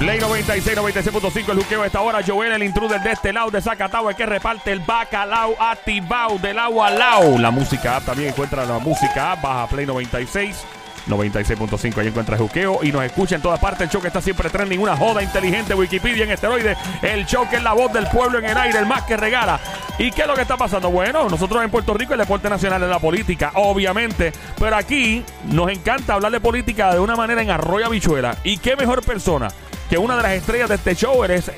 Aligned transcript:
Play 0.00 0.18
96, 0.18 0.78
96.5, 0.78 1.50
el 1.50 1.58
juqueo 1.58 1.84
esta 1.84 2.00
hora. 2.00 2.20
Joel, 2.26 2.52
el 2.52 2.62
intruder 2.62 3.02
de 3.02 3.12
este 3.12 3.34
lado 3.34 3.50
de 3.50 3.60
Zacatau, 3.60 4.08
el 4.08 4.16
que 4.16 4.24
reparte 4.24 4.72
el 4.72 4.80
bacalao 4.80 5.54
activado 5.60 6.38
del 6.38 6.58
agua 6.58 6.86
al. 6.86 7.42
La 7.42 7.50
música 7.50 7.96
app 7.96 8.06
también 8.06 8.30
encuentra 8.30 8.64
la 8.64 8.78
música 8.78 9.32
app, 9.32 9.42
baja 9.42 9.66
Play 9.66 9.84
96. 9.84 10.64
96.5, 11.06 11.98
ahí 11.98 12.06
encuentra 12.06 12.36
el 12.36 12.40
juqueo 12.40 12.80
y 12.82 12.92
nos 12.92 13.04
escucha 13.04 13.36
en 13.36 13.42
todas 13.42 13.60
partes. 13.60 13.82
El 13.82 13.90
show 13.90 14.00
que 14.00 14.06
está 14.06 14.22
siempre 14.22 14.48
trending, 14.48 14.80
una 14.80 14.96
joda 14.96 15.22
inteligente, 15.22 15.74
Wikipedia 15.74 16.24
en 16.24 16.30
esteroide. 16.30 16.78
El 17.02 17.26
show 17.26 17.46
que 17.46 17.56
es 17.56 17.62
la 17.62 17.74
voz 17.74 17.92
del 17.92 18.06
pueblo 18.06 18.38
en 18.38 18.46
el 18.46 18.56
aire, 18.56 18.78
el 18.78 18.86
más 18.86 19.02
que 19.02 19.18
regala. 19.18 19.60
¿Y 19.98 20.12
qué 20.12 20.22
es 20.22 20.28
lo 20.28 20.34
que 20.34 20.42
está 20.42 20.56
pasando? 20.56 20.90
Bueno, 20.90 21.28
nosotros 21.28 21.62
en 21.62 21.70
Puerto 21.70 21.92
Rico 21.92 22.14
el 22.14 22.20
deporte 22.20 22.48
nacional 22.48 22.82
es 22.82 22.88
la 22.88 23.00
política, 23.00 23.52
obviamente. 23.54 24.32
Pero 24.58 24.76
aquí 24.76 25.22
nos 25.44 25.70
encanta 25.70 26.14
hablar 26.14 26.32
de 26.32 26.40
política 26.40 26.94
de 26.94 27.00
una 27.00 27.16
manera 27.16 27.42
en 27.42 27.50
arroyo 27.50 27.84
habichuela. 27.84 28.34
¿Y 28.44 28.56
qué 28.56 28.76
mejor 28.76 29.04
persona 29.04 29.48
que 29.90 29.98
una 29.98 30.16
de 30.16 30.22
las 30.22 30.32
estrellas 30.32 30.68
de 30.68 30.76
este 30.76 30.94
show 30.94 31.22
eres 31.24 31.50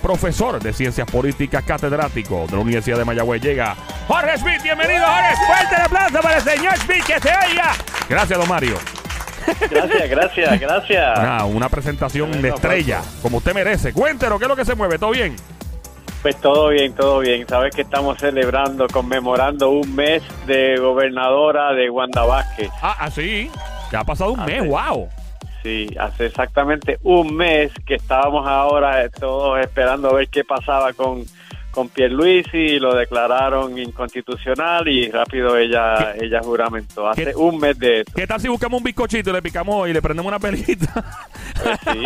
profesor 0.00 0.62
de 0.62 0.72
ciencias 0.72 1.10
políticas 1.10 1.62
catedrático 1.64 2.46
de 2.46 2.52
la 2.52 2.58
Universidad 2.62 2.96
de 2.96 3.04
Mayagüez. 3.04 3.42
Llega 3.42 3.74
Jorge 4.06 4.38
Smith. 4.38 4.62
Bienvenido, 4.62 5.04
Jorge. 5.04 5.34
Fuerte 5.46 5.74
el 5.76 5.82
aplauso 5.82 6.20
para 6.20 6.36
el 6.36 6.42
señor 6.42 6.76
Smith, 6.78 7.04
que 7.04 7.20
se 7.20 7.28
oiga. 7.28 7.72
Gracias, 8.08 8.38
don 8.38 8.48
Mario. 8.48 8.76
Gracias, 9.68 10.08
gracias, 10.10 10.60
gracias. 10.60 11.42
Una 11.52 11.68
presentación 11.68 12.40
de 12.40 12.48
estrella, 12.50 13.02
como 13.20 13.38
usted 13.38 13.52
merece. 13.52 13.92
Cuéntenos, 13.92 14.38
¿qué 14.38 14.44
es 14.44 14.48
lo 14.48 14.56
que 14.56 14.64
se 14.64 14.74
mueve? 14.74 14.98
¿Todo 14.98 15.10
bien? 15.10 15.34
Pues 16.22 16.36
todo 16.36 16.68
bien, 16.68 16.94
todo 16.94 17.18
bien. 17.20 17.46
Sabes 17.48 17.74
que 17.74 17.82
estamos 17.82 18.18
celebrando, 18.18 18.86
conmemorando 18.88 19.70
un 19.70 19.94
mes 19.94 20.22
de 20.46 20.76
gobernadora 20.78 21.72
de 21.72 21.90
Wanda 21.90 22.22
Vázquez. 22.24 22.70
Ah, 22.80 22.96
ah, 23.00 23.10
sí. 23.10 23.50
Ya 23.90 24.00
ha 24.00 24.04
pasado 24.04 24.32
un 24.32 24.40
Ah, 24.40 24.46
mes, 24.46 24.62
sí. 24.62 24.68
wow. 24.68 25.08
Sí, 25.62 25.88
hace 25.98 26.26
exactamente 26.26 26.98
un 27.02 27.36
mes 27.36 27.70
que 27.86 27.96
estábamos 27.96 28.46
ahora 28.48 29.04
eh, 29.04 29.10
todos 29.10 29.60
esperando 29.60 30.08
a 30.10 30.14
ver 30.14 30.28
qué 30.28 30.42
pasaba 30.42 30.92
con, 30.94 31.24
con 31.70 31.88
Pierluisi 31.90 32.56
y 32.56 32.78
lo 32.78 32.94
declararon 32.94 33.76
inconstitucional 33.78 34.88
y 34.88 35.10
rápido 35.10 35.58
ella 35.58 36.14
ella 36.18 36.40
juramentó. 36.42 37.08
Hace 37.08 37.26
¿Qué- 37.26 37.36
un 37.36 37.58
mes 37.58 37.78
de 37.78 38.00
eso. 38.00 38.12
¿Qué 38.14 38.26
tal 38.26 38.40
si 38.40 38.48
buscamos 38.48 38.78
un 38.78 38.84
bizcochito 38.84 39.28
y 39.30 39.32
le 39.34 39.42
picamos 39.42 39.86
y 39.88 39.92
le 39.92 40.00
prendemos 40.00 40.30
una 40.30 40.38
pelita? 40.38 41.04
Pues 41.62 41.78
sí. 41.92 42.04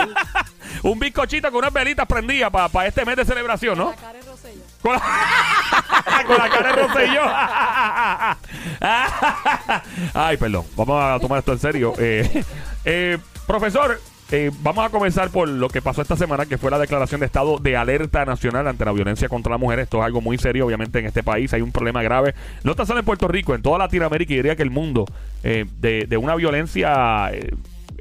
un 0.83 0.98
bizcochito 0.98 1.48
con 1.52 1.58
unas 1.58 1.72
velitas 1.72 2.06
prendidas 2.08 2.50
para 2.50 2.89
este 2.89 3.05
mes 3.05 3.16
de 3.16 3.24
celebración, 3.24 3.78
¿no? 3.78 3.91
La 3.91 3.96
cara 3.96 4.12
de 4.14 4.22
Rosselló. 4.22 4.64
Con 4.83 4.92
la, 4.94 6.24
con 6.27 6.36
la 6.39 6.48
cara 6.50 6.72
de 6.72 6.83
Rosselló. 6.83 7.22
Ay, 10.14 10.36
perdón. 10.36 10.64
Vamos 10.77 11.00
a 11.02 11.18
tomar 11.20 11.39
esto 11.39 11.52
en 11.52 11.58
serio. 11.58 11.92
Eh, 11.98 12.42
eh, 12.84 13.18
profesor, 13.47 14.00
eh, 14.31 14.50
vamos 14.62 14.84
a 14.84 14.91
comenzar 14.91 15.31
por 15.31 15.48
lo 15.48 15.69
que 15.69 15.83
pasó 15.83 16.03
esta 16.03 16.17
semana, 16.17 16.47
que 16.47 16.59
fue 16.59 16.70
la 16.70 16.78
declaración 16.78 17.20
de 17.20 17.27
estado 17.27 17.59
de 17.59 17.77
alerta 17.77 18.25
nacional 18.25 18.67
ante 18.67 18.84
la 18.84 18.92
violencia 18.92 19.28
contra 19.28 19.53
la 19.53 19.59
mujer. 19.59 19.78
Esto 19.81 19.98
es 19.98 20.05
algo 20.05 20.20
muy 20.20 20.39
serio, 20.39 20.67
obviamente, 20.67 20.98
en 20.98 21.06
este 21.06 21.23
país. 21.23 21.53
Hay 21.53 21.62
un 21.62 21.73
problema 21.73 22.03
grave. 22.03 22.34
No 22.62 22.75
tan 22.75 22.86
solo 22.86 23.01
en 23.01 23.06
Puerto 23.06 23.28
Rico, 23.28 23.55
en 23.55 23.62
toda 23.62 23.78
Latinoamérica 23.78 24.33
y 24.33 24.36
diría 24.36 24.56
que 24.56 24.62
el 24.62 24.70
mundo, 24.70 25.05
eh, 25.42 25.67
de, 25.81 26.06
de 26.06 26.17
una 26.17 26.34
violencia 26.34 27.31
eh, 27.33 27.51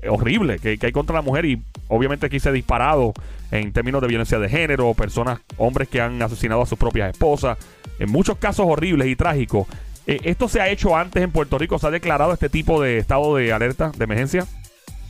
horrible 0.07 0.59
que, 0.59 0.77
que 0.77 0.85
hay 0.87 0.91
contra 0.91 1.15
la 1.15 1.21
mujer 1.21 1.45
y 1.45 1.61
obviamente 1.87 2.25
aquí 2.25 2.39
se 2.39 2.49
ha 2.49 2.51
disparado 2.51 3.13
en 3.51 3.71
términos 3.71 4.01
de 4.01 4.07
violencia 4.07 4.39
de 4.39 4.49
género, 4.49 4.93
personas, 4.93 5.39
hombres 5.57 5.87
que 5.87 6.01
han 6.01 6.21
asesinado 6.21 6.61
a 6.63 6.65
sus 6.65 6.77
propias 6.77 7.11
esposas, 7.11 7.57
en 7.99 8.09
muchos 8.09 8.37
casos 8.37 8.65
horribles 8.67 9.07
y 9.07 9.15
trágicos. 9.15 9.67
Eh, 10.07 10.19
¿Esto 10.23 10.49
se 10.49 10.59
ha 10.59 10.69
hecho 10.69 10.97
antes 10.97 11.21
en 11.21 11.31
Puerto 11.31 11.57
Rico? 11.57 11.77
¿Se 11.79 11.87
ha 11.87 11.91
declarado 11.91 12.33
este 12.33 12.49
tipo 12.49 12.81
de 12.81 12.97
estado 12.97 13.35
de 13.35 13.53
alerta, 13.53 13.91
de 13.95 14.03
emergencia? 14.03 14.45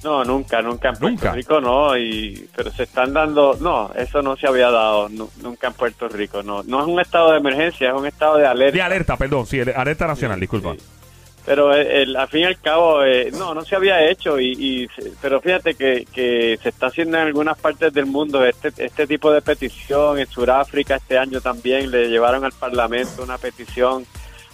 No, 0.03 0.23
nunca, 0.25 0.61
nunca 0.61 0.89
en 0.89 0.95
Puerto 0.95 1.09
Nunca. 1.09 1.31
Rico 1.31 1.61
no, 1.61 1.97
y 1.97 2.47
pero 2.55 2.69
se 2.71 2.83
están 2.83 3.13
dando, 3.13 3.55
no, 3.61 3.89
eso 3.95 4.21
no 4.21 4.35
se 4.35 4.47
había 4.47 4.69
dado 4.69 5.07
nu- 5.09 5.29
nunca 5.41 5.67
en 5.67 5.73
Puerto 5.73 6.09
Rico, 6.09 6.43
no, 6.43 6.61
no 6.63 6.81
es 6.81 6.87
un 6.87 6.99
estado 6.99 7.31
de 7.31 7.37
emergencia, 7.37 7.89
es 7.89 7.95
un 7.95 8.05
estado 8.05 8.37
de 8.37 8.45
alerta. 8.45 8.75
De 8.75 8.81
alerta, 8.81 9.15
perdón, 9.17 9.45
sí, 9.45 9.61
alerta 9.61 10.05
nacional, 10.07 10.39
disculpa. 10.39 10.73
Sí. 10.73 10.79
Pero 11.45 11.73
el, 11.73 11.87
el- 11.87 12.15
al 12.15 12.27
fin 12.29 12.41
y 12.41 12.45
al 12.45 12.59
cabo, 12.59 13.03
eh, 13.03 13.29
no, 13.37 13.53
no 13.53 13.63
se 13.65 13.75
había 13.75 14.01
hecho, 14.09 14.39
y, 14.39 14.51
y 14.57 14.87
pero 15.21 15.39
fíjate 15.41 15.73
que, 15.75 16.05
que 16.13 16.57
se 16.61 16.69
está 16.69 16.87
haciendo 16.87 17.17
en 17.17 17.23
algunas 17.27 17.57
partes 17.57 17.93
del 17.93 18.05
mundo 18.05 18.45
este, 18.45 18.71
este 18.77 19.07
tipo 19.07 19.31
de 19.31 19.41
petición. 19.41 20.19
En 20.19 20.27
Sudáfrica 20.27 20.95
este 20.95 21.17
año 21.17 21.41
también 21.41 21.91
le 21.91 22.07
llevaron 22.09 22.45
al 22.45 22.53
Parlamento 22.53 23.23
una 23.23 23.37
petición 23.37 24.05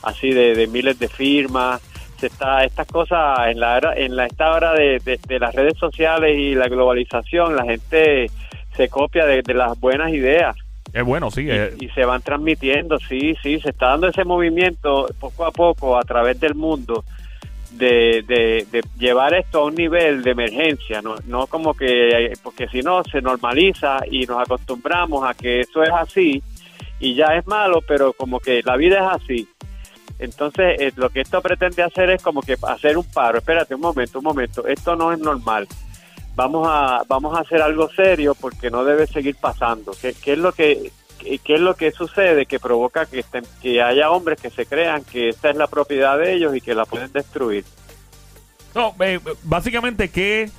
así 0.03 0.31
de, 0.31 0.55
de 0.55 0.65
miles 0.67 0.97
de 0.97 1.07
firmas. 1.09 1.81
Se 2.19 2.27
está, 2.27 2.63
estas 2.63 2.87
cosas 2.87 3.47
en 3.47 3.59
la 3.59 3.77
era, 3.77 3.93
en 3.95 4.15
la 4.15 4.25
esta 4.25 4.51
hora 4.51 4.73
de, 4.73 4.99
de- 4.99 5.19
de 5.27 5.39
las 5.39 5.53
redes 5.55 5.77
sociales 5.77 6.37
y 6.37 6.53
la 6.55 6.67
globalización, 6.67 7.55
la 7.55 7.63
gente 7.63 8.29
se 8.75 8.89
copia 8.89 9.25
de, 9.25 9.41
de 9.41 9.53
las 9.53 9.79
buenas 9.79 10.11
ideas 10.13 10.55
Es 10.93 11.03
bueno, 11.03 11.31
sí. 11.31 11.41
y, 11.43 11.49
eh, 11.51 11.73
y 11.79 11.87
se 11.89 12.03
van 12.05 12.21
transmitiendo, 12.21 12.97
sí, 12.99 13.35
sí, 13.41 13.59
se 13.59 13.69
está 13.69 13.87
dando 13.89 14.07
ese 14.07 14.23
movimiento 14.25 15.07
poco 15.19 15.45
a 15.45 15.51
poco 15.51 15.97
a 15.97 16.01
través 16.03 16.39
del 16.39 16.55
mundo 16.55 17.03
de, 17.71 18.23
de, 18.27 18.65
de 18.71 18.83
llevar 18.97 19.33
esto 19.33 19.59
a 19.61 19.65
un 19.65 19.75
nivel 19.75 20.21
de 20.23 20.31
emergencia, 20.31 21.01
no, 21.01 21.15
no 21.27 21.47
como 21.47 21.73
que, 21.73 22.33
porque 22.43 22.67
si 22.67 22.81
no 22.81 23.03
se 23.03 23.21
normaliza 23.21 23.99
y 24.09 24.25
nos 24.25 24.41
acostumbramos 24.41 25.23
a 25.29 25.33
que 25.35 25.61
eso 25.61 25.83
es 25.83 25.91
así 25.91 26.41
y 26.99 27.15
ya 27.15 27.35
es 27.37 27.47
malo, 27.47 27.81
pero 27.87 28.11
como 28.13 28.39
que 28.39 28.61
la 28.63 28.75
vida 28.75 28.97
es 28.99 29.21
así. 29.23 29.47
Entonces, 30.19 30.79
eh, 30.79 30.91
lo 30.95 31.09
que 31.09 31.21
esto 31.21 31.41
pretende 31.41 31.81
hacer 31.81 32.09
es 32.09 32.21
como 32.21 32.41
que 32.41 32.57
hacer 32.61 32.97
un 32.97 33.05
paro. 33.05 33.39
Espérate 33.39 33.73
un 33.73 33.81
momento, 33.81 34.19
un 34.19 34.25
momento. 34.25 34.67
Esto 34.67 34.95
no 34.95 35.11
es 35.11 35.19
normal. 35.19 35.67
Vamos 36.35 36.67
a 36.69 37.03
vamos 37.07 37.37
a 37.37 37.41
hacer 37.41 37.61
algo 37.61 37.89
serio 37.89 38.35
porque 38.35 38.69
no 38.69 38.83
debe 38.83 39.07
seguir 39.07 39.35
pasando. 39.35 39.93
¿Qué, 40.01 40.13
es 40.25 40.37
lo 40.37 40.51
que 40.51 40.91
qué 41.19 41.55
es 41.55 41.59
lo 41.59 41.75
que 41.75 41.91
sucede 41.91 42.45
que 42.45 42.59
provoca 42.59 43.05
que 43.05 43.19
estén, 43.19 43.43
que 43.61 43.81
haya 43.81 44.09
hombres 44.11 44.39
que 44.39 44.49
se 44.49 44.65
crean 44.65 45.03
que 45.03 45.29
esta 45.29 45.49
es 45.49 45.55
la 45.55 45.67
propiedad 45.67 46.17
de 46.17 46.33
ellos 46.33 46.55
y 46.55 46.61
que 46.61 46.75
la 46.75 46.85
pueden 46.85 47.11
destruir? 47.11 47.65
no, 48.75 48.95
eh, 48.99 49.19
básicamente, 49.43 50.09
¿qué 50.09 50.49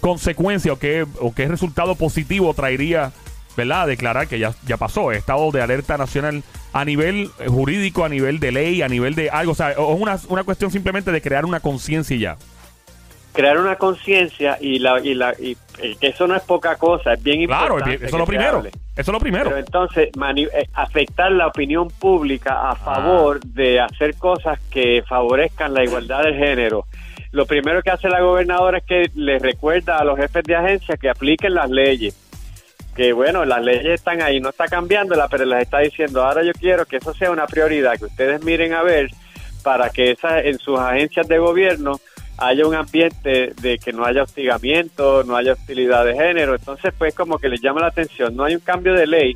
consecuencia 0.00 0.72
o 0.72 0.78
qué, 0.78 1.06
o 1.20 1.34
qué 1.34 1.46
resultado 1.46 1.94
positivo 1.94 2.54
traería, 2.54 3.12
¿verdad? 3.56 3.86
Declarar 3.86 4.28
que 4.28 4.38
ya, 4.38 4.52
ya 4.66 4.76
pasó, 4.76 5.12
estado 5.12 5.50
de 5.50 5.60
alerta 5.62 5.96
nacional 5.98 6.42
a 6.72 6.84
nivel 6.84 7.30
eh, 7.40 7.46
jurídico, 7.48 8.04
a 8.04 8.08
nivel 8.08 8.38
de 8.40 8.52
ley, 8.52 8.82
a 8.82 8.88
nivel 8.88 9.14
de 9.14 9.30
algo, 9.30 9.52
o 9.52 9.54
sea, 9.54 9.72
es 9.72 9.78
una, 9.78 10.18
una 10.28 10.44
cuestión 10.44 10.70
simplemente 10.70 11.10
de 11.12 11.20
crear 11.20 11.44
una 11.44 11.60
conciencia 11.60 12.16
y 12.16 12.20
ya. 12.20 12.36
Crear 13.32 13.58
una 13.58 13.76
conciencia 13.76 14.58
y 14.60 14.80
la 14.80 14.98
y 15.00 15.14
la 15.14 15.32
y, 15.38 15.56
eh, 15.78 15.96
que 16.00 16.08
eso 16.08 16.26
no 16.26 16.34
es 16.34 16.42
poca 16.42 16.74
cosa, 16.76 17.12
es 17.12 17.22
bien 17.22 17.46
Claro, 17.46 17.74
importante. 17.78 17.94
eso 18.04 18.16
es 18.16 18.20
lo 18.20 18.26
primero. 18.26 18.56
hable. 18.58 18.70
Eso 18.70 18.80
es 18.96 19.08
lo 19.12 19.20
primero. 19.20 19.44
Pero 19.44 19.58
entonces 19.58 20.08
eh, 20.08 20.68
afectar 20.74 21.30
la 21.30 21.46
opinión 21.46 21.88
pública 21.88 22.70
a 22.70 22.74
favor 22.74 23.40
de 23.40 23.78
hacer 23.80 24.16
cosas 24.16 24.58
que 24.70 25.04
favorezcan 25.08 25.72
la 25.72 25.84
igualdad 25.84 26.24
del 26.24 26.34
género. 26.34 26.86
Lo 27.30 27.46
primero 27.46 27.80
que 27.82 27.90
hace 27.90 28.08
la 28.08 28.20
gobernadora 28.20 28.78
es 28.78 28.84
que 28.84 29.10
le 29.14 29.38
recuerda 29.38 29.98
a 29.98 30.04
los 30.04 30.18
jefes 30.18 30.42
de 30.42 30.56
agencia 30.56 30.96
que 30.96 31.08
apliquen 31.08 31.54
las 31.54 31.70
leyes. 31.70 32.16
Que 32.94 33.12
bueno, 33.12 33.44
las 33.44 33.62
leyes 33.62 33.86
están 33.86 34.20
ahí, 34.20 34.40
no 34.40 34.50
está 34.50 34.66
cambiándola, 34.66 35.28
pero 35.28 35.44
les 35.44 35.62
está 35.62 35.78
diciendo, 35.78 36.22
ahora 36.22 36.42
yo 36.42 36.52
quiero 36.52 36.84
que 36.84 36.96
eso 36.96 37.14
sea 37.14 37.30
una 37.30 37.46
prioridad, 37.46 37.98
que 37.98 38.06
ustedes 38.06 38.42
miren 38.44 38.72
a 38.72 38.82
ver 38.82 39.10
para 39.62 39.90
que 39.90 40.10
esa, 40.10 40.40
en 40.40 40.58
sus 40.58 40.78
agencias 40.78 41.28
de 41.28 41.38
gobierno 41.38 42.00
haya 42.38 42.66
un 42.66 42.74
ambiente 42.74 43.52
de 43.60 43.78
que 43.78 43.92
no 43.92 44.04
haya 44.04 44.22
hostigamiento, 44.22 45.22
no 45.24 45.36
haya 45.36 45.52
hostilidad 45.52 46.04
de 46.04 46.14
género. 46.14 46.54
Entonces, 46.54 46.92
pues 46.96 47.14
como 47.14 47.38
que 47.38 47.48
les 47.48 47.60
llama 47.60 47.82
la 47.82 47.88
atención. 47.88 48.34
No 48.34 48.44
hay 48.44 48.54
un 48.54 48.60
cambio 48.60 48.94
de 48.94 49.06
ley, 49.06 49.34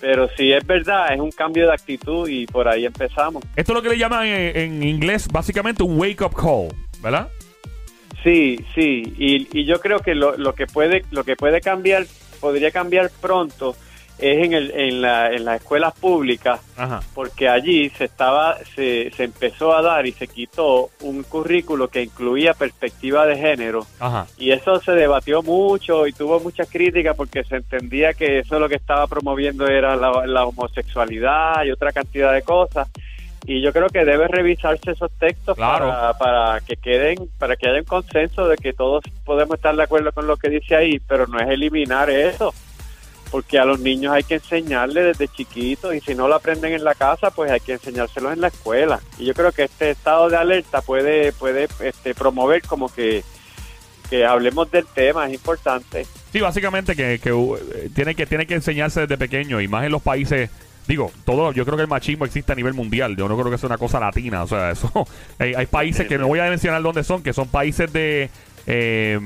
pero 0.00 0.28
si 0.36 0.52
es 0.52 0.66
verdad, 0.66 1.12
es 1.12 1.20
un 1.20 1.30
cambio 1.30 1.66
de 1.66 1.74
actitud 1.74 2.28
y 2.28 2.46
por 2.46 2.66
ahí 2.66 2.86
empezamos. 2.86 3.44
Esto 3.54 3.72
es 3.72 3.76
lo 3.76 3.82
que 3.82 3.90
le 3.90 3.98
llaman 3.98 4.26
en, 4.26 4.56
en 4.56 4.82
inglés 4.82 5.28
básicamente 5.30 5.82
un 5.82 5.98
wake 5.98 6.22
up 6.22 6.34
call, 6.34 6.68
¿verdad? 7.02 7.28
Sí, 8.22 8.64
sí, 8.74 9.14
y, 9.18 9.48
y 9.58 9.64
yo 9.64 9.80
creo 9.80 10.00
que 10.00 10.14
lo, 10.14 10.36
lo 10.36 10.54
que 10.54 10.66
puede 10.66 11.04
lo 11.10 11.24
que 11.24 11.36
puede 11.36 11.60
cambiar, 11.62 12.06
podría 12.40 12.70
cambiar 12.70 13.10
pronto, 13.20 13.76
es 14.18 14.44
en, 14.44 14.52
el, 14.52 14.70
en, 14.72 15.00
la, 15.00 15.32
en 15.32 15.44
las 15.46 15.60
escuelas 15.60 15.94
públicas, 15.98 16.60
Ajá. 16.76 17.00
porque 17.14 17.48
allí 17.48 17.88
se 17.90 18.04
estaba 18.04 18.58
se, 18.74 19.10
se 19.16 19.24
empezó 19.24 19.74
a 19.74 19.80
dar 19.80 20.06
y 20.06 20.12
se 20.12 20.28
quitó 20.28 20.90
un 21.00 21.22
currículo 21.22 21.88
que 21.88 22.02
incluía 22.02 22.52
perspectiva 22.52 23.24
de 23.26 23.38
género 23.38 23.86
Ajá. 23.98 24.26
y 24.36 24.50
eso 24.50 24.78
se 24.80 24.92
debatió 24.92 25.42
mucho 25.42 26.06
y 26.06 26.12
tuvo 26.12 26.38
muchas 26.38 26.68
críticas 26.68 27.16
porque 27.16 27.44
se 27.44 27.56
entendía 27.56 28.12
que 28.12 28.40
eso 28.40 28.58
lo 28.58 28.68
que 28.68 28.74
estaba 28.76 29.06
promoviendo 29.06 29.66
era 29.66 29.96
la, 29.96 30.26
la 30.26 30.44
homosexualidad 30.44 31.64
y 31.64 31.70
otra 31.70 31.92
cantidad 31.92 32.32
de 32.34 32.42
cosas 32.42 32.88
y 33.46 33.62
yo 33.62 33.72
creo 33.72 33.88
que 33.88 34.04
debe 34.04 34.28
revisarse 34.28 34.90
esos 34.92 35.10
textos 35.18 35.56
Claro. 35.56 35.88
para, 35.88 36.18
para 36.18 36.60
que 36.60 36.76
queden 36.76 37.28
para 37.38 37.56
que 37.56 37.68
haya 37.68 37.78
un 37.78 37.84
consenso 37.84 38.46
de 38.48 38.56
que 38.56 38.72
todos 38.72 39.02
podemos 39.24 39.56
estar 39.56 39.74
de 39.74 39.82
acuerdo 39.82 40.12
con 40.12 40.26
lo 40.26 40.36
que 40.36 40.50
dice 40.50 40.76
ahí 40.76 40.98
pero 41.08 41.26
no 41.26 41.38
es 41.40 41.48
eliminar 41.48 42.10
eso 42.10 42.52
porque 43.30 43.58
a 43.60 43.64
los 43.64 43.78
niños 43.80 44.12
hay 44.12 44.24
que 44.24 44.34
enseñarles 44.34 45.16
desde 45.16 45.32
chiquitos 45.32 45.94
y 45.94 46.00
si 46.00 46.14
no 46.14 46.26
lo 46.28 46.34
aprenden 46.34 46.72
en 46.74 46.84
la 46.84 46.94
casa 46.94 47.30
pues 47.30 47.50
hay 47.50 47.60
que 47.60 47.72
enseñárselos 47.74 48.32
en 48.32 48.40
la 48.40 48.48
escuela 48.48 49.00
y 49.18 49.24
yo 49.24 49.34
creo 49.34 49.52
que 49.52 49.64
este 49.64 49.90
estado 49.90 50.28
de 50.28 50.36
alerta 50.36 50.82
puede 50.82 51.32
puede 51.32 51.68
este, 51.80 52.14
promover 52.14 52.62
como 52.62 52.92
que 52.92 53.22
que 54.10 54.26
hablemos 54.26 54.70
del 54.70 54.86
tema 54.86 55.26
es 55.28 55.34
importante 55.34 56.06
Sí, 56.32 56.40
básicamente 56.40 56.94
que, 56.94 57.18
que 57.20 57.32
uh, 57.32 57.56
tiene 57.94 58.14
que 58.14 58.26
tiene 58.26 58.46
que 58.46 58.54
enseñarse 58.54 59.00
desde 59.00 59.16
pequeño 59.16 59.60
y 59.60 59.66
más 59.68 59.84
en 59.84 59.92
los 59.92 60.02
países 60.02 60.50
digo, 60.90 61.12
todo, 61.24 61.52
yo 61.52 61.64
creo 61.64 61.76
que 61.76 61.84
el 61.84 61.88
machismo 61.88 62.24
existe 62.24 62.50
a 62.50 62.56
nivel 62.56 62.74
mundial. 62.74 63.16
Yo 63.16 63.28
no 63.28 63.38
creo 63.38 63.50
que 63.50 63.58
sea 63.58 63.68
una 63.68 63.78
cosa 63.78 64.00
latina. 64.00 64.42
O 64.42 64.46
sea, 64.48 64.70
eso 64.72 65.06
hay, 65.38 65.66
países 65.66 66.06
que 66.08 66.18
no 66.18 66.26
voy 66.26 66.40
a 66.40 66.50
mencionar 66.50 66.82
dónde 66.82 67.04
son, 67.04 67.22
que 67.22 67.32
son 67.32 67.48
países 67.48 67.92
de 67.92 68.28
eh, 68.66 69.20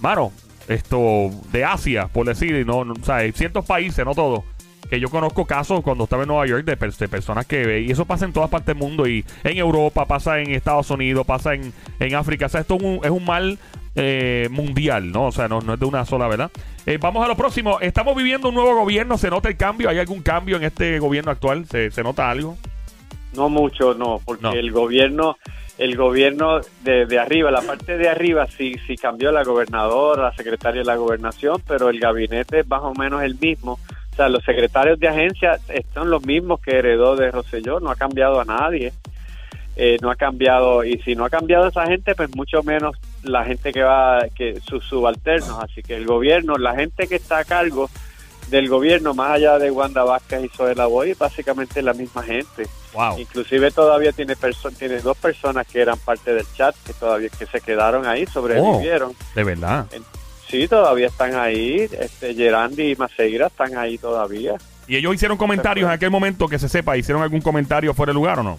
mano, 0.00 0.32
esto 0.68 1.30
de 1.52 1.64
Asia, 1.64 2.08
por 2.08 2.26
decir, 2.26 2.66
no, 2.66 2.84
no, 2.84 2.94
o 2.94 3.04
sea, 3.04 3.16
hay 3.16 3.32
ciertos 3.32 3.64
países, 3.64 4.04
no 4.04 4.14
todos. 4.14 4.44
Que 4.90 5.00
yo 5.00 5.08
conozco 5.08 5.46
casos 5.46 5.80
cuando 5.82 6.04
estaba 6.04 6.22
en 6.22 6.28
Nueva 6.28 6.46
York 6.46 6.64
de, 6.64 6.76
de 6.76 7.08
personas 7.08 7.46
que. 7.46 7.80
Y 7.80 7.90
eso 7.90 8.04
pasa 8.04 8.24
en 8.24 8.32
todas 8.32 8.50
partes 8.50 8.66
del 8.66 8.76
mundo. 8.76 9.08
Y 9.08 9.24
en 9.42 9.58
Europa, 9.58 10.06
pasa 10.06 10.40
en 10.40 10.52
Estados 10.52 10.90
Unidos, 10.90 11.26
pasa 11.26 11.54
en, 11.54 11.72
en 11.98 12.14
África. 12.14 12.46
O 12.46 12.48
sea, 12.48 12.60
esto 12.60 12.76
es 12.76 12.82
un, 12.82 13.00
es 13.02 13.10
un 13.10 13.24
mal 13.24 13.58
eh, 13.96 14.48
mundial, 14.50 15.10
¿no? 15.10 15.26
O 15.26 15.32
sea, 15.32 15.48
no, 15.48 15.60
no 15.60 15.74
es 15.74 15.80
de 15.80 15.86
una 15.86 16.04
sola, 16.04 16.28
¿verdad? 16.28 16.50
Eh, 16.84 16.98
vamos 17.00 17.24
a 17.24 17.28
lo 17.28 17.36
próximo. 17.36 17.80
Estamos 17.80 18.14
viviendo 18.14 18.48
un 18.50 18.54
nuevo 18.54 18.74
gobierno. 18.76 19.18
¿Se 19.18 19.30
nota 19.30 19.48
el 19.48 19.56
cambio? 19.56 19.88
¿Hay 19.88 19.98
algún 19.98 20.22
cambio 20.22 20.56
en 20.56 20.64
este 20.64 20.98
gobierno 20.98 21.30
actual? 21.32 21.64
¿Se, 21.66 21.90
se 21.90 22.02
nota 22.02 22.30
algo? 22.30 22.56
No 23.34 23.48
mucho, 23.48 23.94
no, 23.94 24.20
porque 24.24 24.42
No. 24.44 24.52
el 24.52 24.70
gobierno, 24.70 25.36
el 25.78 25.96
gobierno 25.96 26.60
de, 26.84 27.06
de 27.06 27.18
arriba, 27.18 27.50
la 27.50 27.60
parte 27.62 27.98
de 27.98 28.08
arriba 28.08 28.46
sí, 28.46 28.76
sí 28.86 28.96
cambió 28.96 29.30
la 29.32 29.42
gobernadora, 29.44 30.22
la 30.24 30.32
secretaria 30.34 30.80
de 30.80 30.86
la 30.86 30.96
gobernación, 30.96 31.60
pero 31.66 31.90
el 31.90 31.98
gabinete 32.00 32.60
es 32.60 32.68
más 32.68 32.82
o 32.82 32.94
menos 32.94 33.22
el 33.22 33.36
mismo. 33.38 33.78
O 34.12 34.16
sea, 34.16 34.28
los 34.30 34.42
secretarios 34.44 34.98
de 34.98 35.08
agencia 35.08 35.58
son 35.92 36.08
los 36.08 36.24
mismos 36.24 36.60
que 36.60 36.78
heredó 36.78 37.16
de 37.16 37.30
Rosselló, 37.30 37.80
no 37.80 37.90
ha 37.90 37.96
cambiado 37.96 38.40
a 38.40 38.44
nadie. 38.46 38.92
Eh, 39.78 39.98
no 40.00 40.10
ha 40.10 40.16
cambiado, 40.16 40.82
y 40.84 40.96
si 41.02 41.14
no 41.14 41.26
ha 41.26 41.28
cambiado 41.28 41.66
esa 41.68 41.84
gente, 41.86 42.14
pues 42.14 42.34
mucho 42.34 42.62
menos 42.62 42.96
la 43.30 43.44
gente 43.44 43.72
que 43.72 43.82
va, 43.82 44.26
que 44.34 44.60
sus 44.60 44.84
subalternos. 44.84 45.62
Así 45.62 45.82
que 45.82 45.94
el 45.96 46.06
gobierno, 46.06 46.56
la 46.56 46.74
gente 46.74 47.06
que 47.06 47.16
está 47.16 47.38
a 47.38 47.44
cargo 47.44 47.90
del 48.48 48.68
gobierno, 48.68 49.14
más 49.14 49.32
allá 49.32 49.58
de 49.58 49.70
Wanda 49.70 50.04
Vázquez 50.04 50.44
y 50.44 50.48
Zoela 50.48 50.86
Boy, 50.86 51.10
es 51.10 51.18
básicamente 51.18 51.82
la 51.82 51.92
misma 51.92 52.22
gente. 52.22 52.66
Wow. 52.92 53.18
Inclusive 53.18 53.70
todavía 53.70 54.12
tiene 54.12 54.34
tiene 54.78 55.00
dos 55.00 55.16
personas 55.18 55.66
que 55.66 55.80
eran 55.80 55.98
parte 55.98 56.32
del 56.32 56.46
chat 56.54 56.74
que 56.86 56.92
todavía 56.94 57.28
que 57.28 57.46
se 57.46 57.60
quedaron 57.60 58.06
ahí, 58.06 58.26
sobrevivieron. 58.26 59.12
De 59.34 59.44
verdad. 59.44 59.86
Sí, 60.48 60.68
todavía 60.68 61.08
están 61.08 61.34
ahí. 61.34 61.88
Este 62.00 62.34
Gerandi 62.34 62.92
y 62.92 62.96
Maceira 62.96 63.48
están 63.48 63.76
ahí 63.76 63.98
todavía. 63.98 64.54
¿Y 64.88 64.96
ellos 64.96 65.14
hicieron 65.14 65.36
comentarios 65.36 65.88
en 65.88 65.92
aquel 65.92 66.10
momento 66.10 66.48
que 66.48 66.58
se 66.58 66.68
sepa? 66.68 66.96
¿Hicieron 66.96 67.22
algún 67.22 67.40
comentario 67.40 67.92
fuera 67.92 68.10
de 68.10 68.14
lugar 68.14 68.38
o 68.38 68.42
no? 68.44 68.58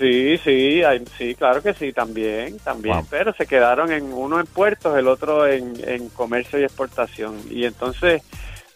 Sí, 0.00 0.38
sí, 0.38 0.82
hay- 0.82 1.04
sí, 1.18 1.34
claro 1.34 1.62
que 1.62 1.74
sí, 1.74 1.92
también, 1.92 2.58
también. 2.60 2.96
Wow. 2.96 3.06
Pero 3.10 3.34
se 3.34 3.46
quedaron 3.46 3.92
en 3.92 4.12
uno 4.14 4.40
en 4.40 4.46
puertos, 4.46 4.96
el 4.96 5.06
otro 5.06 5.46
en, 5.46 5.74
en 5.86 6.08
comercio 6.08 6.58
y 6.58 6.62
exportación. 6.64 7.36
Y 7.50 7.66
entonces, 7.66 8.22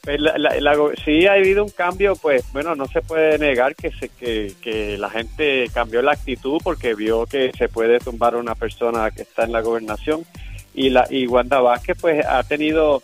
pues, 0.03 0.21
la- 0.21 0.37
la- 0.37 0.76
sí 1.03 1.26
ha 1.26 1.32
habido 1.32 1.65
un 1.65 1.71
cambio, 1.71 2.15
pues 2.15 2.44
bueno, 2.53 2.75
no 2.75 2.87
se 2.88 3.00
puede 3.00 3.38
negar 3.38 3.75
que, 3.75 3.91
se, 3.91 4.11
que, 4.11 4.53
que 4.61 4.99
la 4.99 5.09
gente 5.09 5.71
cambió 5.73 6.03
la 6.03 6.12
actitud 6.12 6.61
porque 6.62 6.94
vio 6.94 7.25
que 7.25 7.53
se 7.56 7.71
puede 7.71 8.00
tumbar 8.00 8.35
a 8.35 8.38
una 8.38 8.55
persona 8.55 9.11
que 9.11 9.23
está 9.23 9.44
en 9.44 9.53
la 9.53 9.62
gobernación. 9.62 10.26
Y, 10.75 10.91
la, 10.91 11.06
y 11.09 11.26
Wanda 11.26 11.61
Vázquez, 11.61 11.97
pues 12.00 12.26
ha 12.26 12.43
tenido 12.43 13.03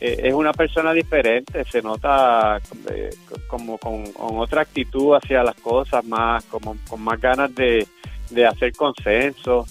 eh, 0.00 0.20
es 0.24 0.34
una 0.34 0.52
persona 0.52 0.92
diferente, 0.92 1.64
se 1.64 1.82
nota 1.82 2.60
eh, 2.90 3.10
como 3.48 3.78
con, 3.78 4.04
otra 4.16 4.62
actitud 4.62 5.14
hacia 5.14 5.42
las 5.42 5.56
cosas, 5.56 6.04
más 6.04 6.44
como 6.44 6.76
con 6.88 7.02
más 7.02 7.20
ganas 7.20 7.54
de, 7.54 7.86
de 8.30 8.46
hacer 8.46 8.72
consenso 8.72 9.66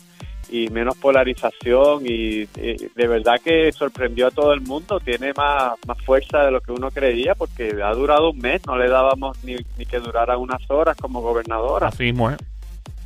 y 0.50 0.70
menos 0.70 0.96
polarización 0.98 2.04
y, 2.06 2.46
de 2.46 3.08
verdad 3.08 3.40
que 3.44 3.72
sorprendió 3.72 4.28
a 4.28 4.32
todo 4.32 4.54
el 4.54 4.62
mundo, 4.62 5.00
tiene 5.00 5.34
más, 5.34 5.74
más 5.86 6.02
fuerza 6.04 6.44
de 6.44 6.52
lo 6.52 6.62
que 6.62 6.72
uno 6.72 6.90
creía 6.92 7.36
porque 7.36 7.76
ha 7.84 7.92
durado 7.92 8.32
un 8.32 8.38
mes, 8.40 8.62
no 8.66 8.78
le 8.78 8.90
dábamos 8.90 9.44
ni, 9.44 9.56
ni 9.78 9.86
que 9.86 10.00
durara 10.00 10.38
unas 10.38 10.62
horas 10.70 10.96
como 10.98 11.22
gobernadora. 11.22 11.88
Así 11.88 12.04
mismo. 12.04 12.32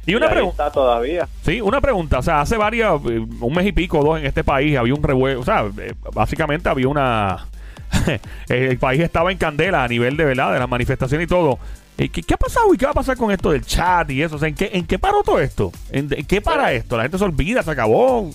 Y 0.06 0.16
una 0.16 0.30
pregunta. 0.30 0.72
todavía. 0.72 1.28
Sí, 1.44 1.62
una 1.62 1.80
pregunta. 1.80 2.20
O 2.20 2.22
sea, 2.22 2.42
hace 2.42 2.58
varias, 2.58 2.94
eh, 3.06 3.26
un 3.40 3.54
mes 3.54 3.66
y 3.68 3.72
pico, 3.72 4.04
dos 4.04 4.20
en 4.20 4.26
este 4.26 4.44
país, 4.44 4.78
había 4.78 4.94
un 4.94 5.04
revuelo. 5.04 5.40
O 5.40 5.44
sea, 5.46 5.66
eh, 5.80 5.94
básicamente 6.14 6.70
había 6.70 6.88
una. 6.88 7.48
el 8.50 8.78
país 8.78 9.02
estaba 9.02 9.32
en 9.32 9.38
candela 9.38 9.84
a 9.84 9.88
nivel 9.88 10.18
de 10.18 10.26
verdad, 10.26 10.54
de 10.54 10.60
las 10.60 10.70
manifestaciones 10.70 11.26
y 11.26 11.28
todo. 11.28 11.60
Eh, 11.98 12.10
¿Qué, 12.10 12.24
qué 12.24 12.34
ha 12.34 12.38
pasado 12.38 12.74
y 12.74 12.78
qué 12.78 12.86
va 12.86 12.92
a 12.92 12.96
pasar 12.96 13.18
con 13.18 13.32
esto 13.32 13.52
del 13.52 13.64
chat 13.64 14.10
y 14.10 14.24
eso? 14.24 14.38
O 14.38 14.40
sea, 14.40 14.48
¿en 14.48 14.56
qué, 14.56 14.72
en 14.74 14.88
qué 14.88 14.98
paró 14.98 15.22
todo 15.24 15.40
esto? 15.40 15.72
¿En, 15.92 16.08
en 16.12 16.26
qué 16.26 16.42
para 16.42 16.72
esto? 16.74 16.98
¿La 16.98 17.04
gente 17.04 17.18
se 17.18 17.24
olvida? 17.24 17.62
¿Se 17.62 17.70
acabó? 17.72 18.32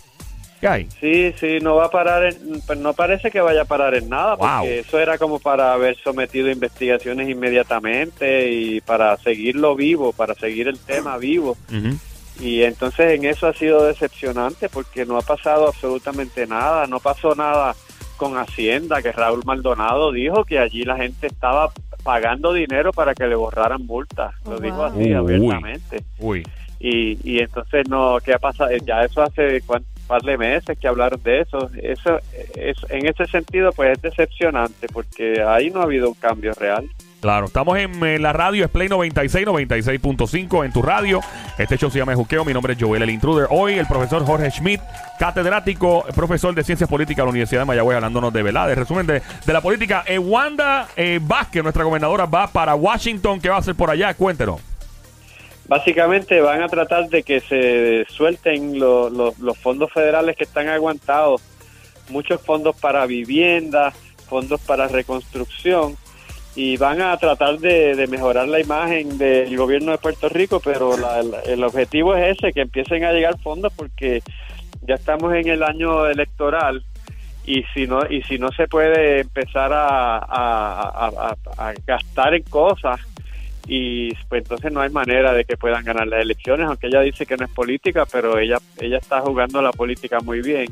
¿Qué 0.61 0.69
hay? 0.69 0.89
Sí, 1.01 1.35
sí, 1.39 1.59
no 1.61 1.77
va 1.77 1.87
a 1.87 1.91
parar, 1.91 2.25
en, 2.25 2.61
pues 2.67 2.79
no 2.79 2.95
parece 2.95 3.31
que 3.31 3.41
vaya 3.41 3.63
a 3.63 3.65
parar 3.67 3.95
en 3.95 4.09
nada, 4.09 4.37
Wow. 4.37 4.49
porque 4.61 4.79
eso 4.81 4.99
era 4.99 5.19
como 5.19 5.39
para 5.39 5.73
haber 5.73 5.97
sometido 5.99 6.51
investigaciones 6.51 7.29
inmediatamente 7.29 8.51
y 8.51 8.81
para 8.81 9.17
seguirlo 9.19 9.75
vivo, 9.77 10.13
para 10.13 10.35
seguir 10.35 10.69
el 10.69 10.79
tema 10.79 11.19
vivo. 11.19 11.57
Y 12.41 12.63
entonces 12.63 13.13
en 13.19 13.25
eso 13.25 13.47
ha 13.47 13.55
sido 13.55 13.85
decepcionante 13.85 14.69
porque 14.69 15.07
no 15.07 15.17
ha 15.17 15.23
pasado 15.23 15.69
absolutamente 15.69 16.47
nada, 16.47 16.87
no 16.87 17.01
pasó 17.01 17.35
nada 17.35 17.75
con 18.19 18.37
Hacienda, 18.39 19.03
que 19.03 19.13
Raúl 19.13 19.43
Maldonado 19.45 20.11
dijo 20.13 20.45
que 20.45 20.59
allí 20.59 20.85
la 20.85 20.97
gente 20.97 21.27
estaba 21.27 21.71
pagando 22.03 22.53
dinero 22.53 22.93
para 22.93 23.15
que 23.15 23.27
le 23.27 23.35
borraran 23.35 23.85
multas, 23.85 24.35
lo 24.47 24.57
Oh, 24.57 24.59
dijo 24.61 24.77
wow. 24.77 24.87
así 24.87 24.99
Uy. 24.99 25.13
abiertamente 25.13 26.03
Uy. 26.19 26.43
y, 26.79 27.19
y 27.31 27.41
entonces 27.41 27.89
no 27.89 28.19
qué 28.25 28.33
ha 28.35 28.39
pasado 28.39 28.71
ya 28.87 29.03
eso 29.05 29.23
hace 29.23 29.63
un 29.69 29.85
par 30.07 30.23
de 30.23 30.39
meses 30.39 30.79
que 30.79 30.89
hablaron 30.89 31.23
de 31.23 31.41
eso 31.41 31.71
eso 31.83 32.19
es 32.55 32.77
en 32.91 33.07
ese 33.07 33.27
sentido 33.27 33.73
pues 33.73 33.93
es 33.93 34.03
decepcionante 34.03 34.87
porque 34.93 35.43
ahí 35.43 35.71
no 35.71 35.81
ha 35.81 35.85
habido 35.85 36.09
un 36.09 36.15
cambio 36.15 36.53
real 36.55 36.89
Claro, 37.21 37.47
estamos 37.47 37.77
en 37.79 38.05
eh, 38.05 38.19
la 38.19 38.33
radio, 38.33 38.65
es 38.65 38.71
Play 38.71 38.89
96, 38.89 39.47
96.5 39.47 40.65
en 40.65 40.73
tu 40.73 40.83
radio. 40.83 41.21
Este 41.59 41.77
show 41.77 41.91
se 41.91 41.99
llama 41.99 42.15
Juqueo, 42.15 42.45
mi 42.45 42.53
nombre 42.53 42.75
es 42.75 42.79
Joel 42.81 43.03
el 43.03 43.11
Intruder. 43.11 43.49
Hoy 43.51 43.75
el 43.75 43.87
profesor 43.87 44.25
Jorge 44.25 44.51
Schmidt, 44.51 44.81
catedrático, 45.19 46.05
profesor 46.15 46.55
de 46.55 46.63
Ciencias 46.63 46.89
Políticas 46.89 47.23
de 47.23 47.25
la 47.25 47.31
Universidad 47.31 47.63
de 47.63 47.65
Mayagüez, 47.65 47.97
hablándonos 47.97 48.33
de 48.33 48.43
verdad, 48.43 48.69
de 48.69 48.75
resumen 48.75 49.07
de, 49.07 49.23
de 49.45 49.53
la 49.53 49.61
política. 49.61 50.05
Eh, 50.07 50.19
Wanda 50.19 50.89
eh, 50.95 51.19
Vázquez, 51.21 51.63
nuestra 51.63 51.85
gobernadora, 51.85 52.27
va 52.27 52.47
para 52.49 52.75
Washington. 52.75 53.41
¿Qué 53.41 53.49
va 53.49 53.57
a 53.57 53.59
hacer 53.59 53.75
por 53.75 53.91
allá? 53.91 54.13
Cuéntenos. 54.15 54.61
Básicamente 55.69 56.41
van 56.41 56.63
a 56.63 56.69
tratar 56.69 57.09
de 57.09 57.23
que 57.23 57.41
se 57.41 58.05
suelten 58.09 58.79
lo- 58.79 59.11
lo- 59.11 59.35
los 59.41 59.59
fondos 59.59 59.93
federales 59.93 60.37
que 60.37 60.45
están 60.45 60.69
aguantados. 60.69 61.43
Muchos 62.09 62.41
fondos 62.41 62.77
para 62.77 63.07
vivienda 63.07 63.93
fondos 64.29 64.61
para 64.61 64.89
reconstrucción. 64.89 65.97
Y 66.57 66.77
van 66.79 67.03
a 67.03 67.17
tratar 67.19 67.59
de, 67.59 68.07
mejorar 68.09 68.49
la 68.49 68.59
imagen 68.61 69.19
del 69.19 69.55
gobierno 69.57 69.93
de 69.93 69.99
Puerto 69.99 70.29
Rico, 70.29 70.61
pero 70.65 70.97
la- 70.97 71.21
el 71.45 71.63
objetivo 71.63 72.15
es 72.17 72.37
ese, 72.39 72.53
que 72.53 72.63
empiecen 72.63 73.05
a 73.05 73.13
llegar 73.13 73.39
fondos 73.41 73.73
porque 73.75 74.23
ya 74.83 74.95
estamos 74.95 75.35
en 75.35 75.49
el 75.49 75.63
año 75.63 76.07
electoral 76.07 76.83
y 77.45 77.63
si 77.75 77.87
no 77.87 78.01
y 78.11 78.23
si 78.23 78.39
no 78.39 78.51
se 78.53 78.67
puede 78.69 79.21
empezar 79.21 79.71
a- 79.73 80.17
a 80.19 81.75
gastar 81.87 82.35
en 82.35 82.43
cosas 82.45 82.99
y 83.67 84.15
pues 84.29 84.43
entonces 84.43 84.73
no 84.73 84.81
hay 84.81 84.91
manera 84.91 85.33
de 85.33 85.45
que 85.45 85.57
puedan 85.57 85.85
ganar 85.85 86.07
las 86.07 86.21
elecciones, 86.23 86.67
aunque 86.69 86.87
ella 86.87 87.01
dice 87.01 87.27
que 87.27 87.37
no 87.37 87.45
es 87.45 87.51
política, 87.51 88.07
pero 88.11 88.39
ella 88.39 88.59
ella 88.81 88.99
está 88.99 89.21
jugando 89.21 89.61
la 89.61 89.73
política 89.73 90.21
muy 90.21 90.41
bien 90.41 90.67